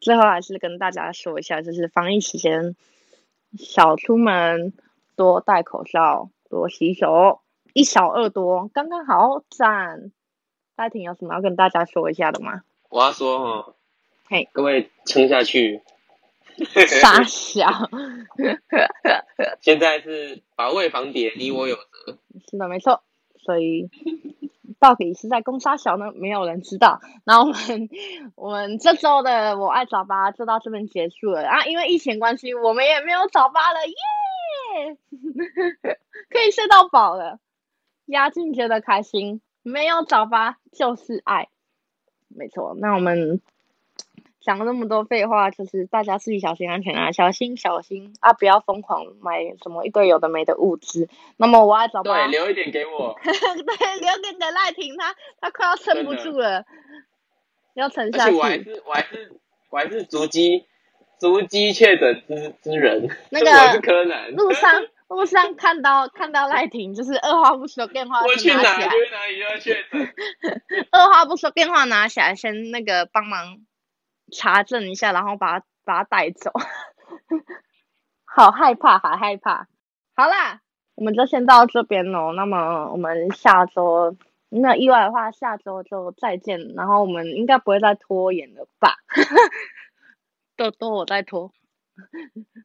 [0.00, 2.74] 最后还是跟大家说一下，就是防疫期间
[3.58, 4.72] 少出门，
[5.14, 7.40] 多戴口罩，多洗手，
[7.74, 10.10] 一少二多，刚刚好赞。
[10.76, 12.62] 赖廷有什么要跟大家说一下的吗？
[12.88, 13.74] 我要说哦，
[14.26, 15.82] 嘿，各位撑下去。
[17.00, 17.66] 傻小，
[19.60, 22.18] 现在是保卫房谍，你我有责。
[22.50, 23.02] 是的，没错。
[23.38, 23.88] 所以
[24.78, 26.12] 到底是在攻杀小呢？
[26.14, 27.00] 没有人知道。
[27.24, 27.88] 那我们
[28.36, 31.64] 我们这周的我爱早八就到这边结束了啊！
[31.64, 34.96] 因为疫情关系，我们也没有早八了耶，
[36.28, 37.38] 可以睡到饱了。
[38.06, 41.48] 压境觉得开心，没有早八就是爱，
[42.28, 42.76] 没错。
[42.78, 43.40] 那我们。
[44.40, 51.08] 讲了那么多废话，就是大家自己小心安全啊，小心小心啊，不要疯狂买什么一堆有的没的物资。
[51.36, 53.14] 那么我要找对，留一点给我。
[53.22, 56.64] 对，留点给赖婷，他他快要撑不住了，
[57.74, 58.36] 要撑下去。
[58.36, 59.32] 我还是我还是
[59.68, 60.64] 我还是足迹
[61.18, 63.08] 足迹确诊之之人。
[63.30, 64.32] 那个我是柯南。
[64.32, 68.88] 路上路上看到看到赖婷，就是二话不说电话我去哪拿起来。
[68.88, 70.14] 去哪里要确诊？
[70.92, 73.58] 二话不说电话拿起来，先那个帮忙。
[74.30, 76.50] 查证一下，然后把他把他带走。
[78.24, 79.66] 好害怕，好害怕。
[80.14, 80.60] 好啦，
[80.94, 82.32] 我们就先到这边喽。
[82.32, 84.16] 那么我们下周
[84.48, 86.74] 没有意外的话，下周就再见。
[86.74, 88.96] 然后我们应该不会再拖延了吧？
[90.56, 91.52] 都都我在拖。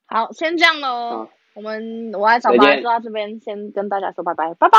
[0.05, 1.29] 好，先这样喽。
[1.55, 4.77] 我们我爱草爸就到这边，先跟大家说拜拜，拜拜。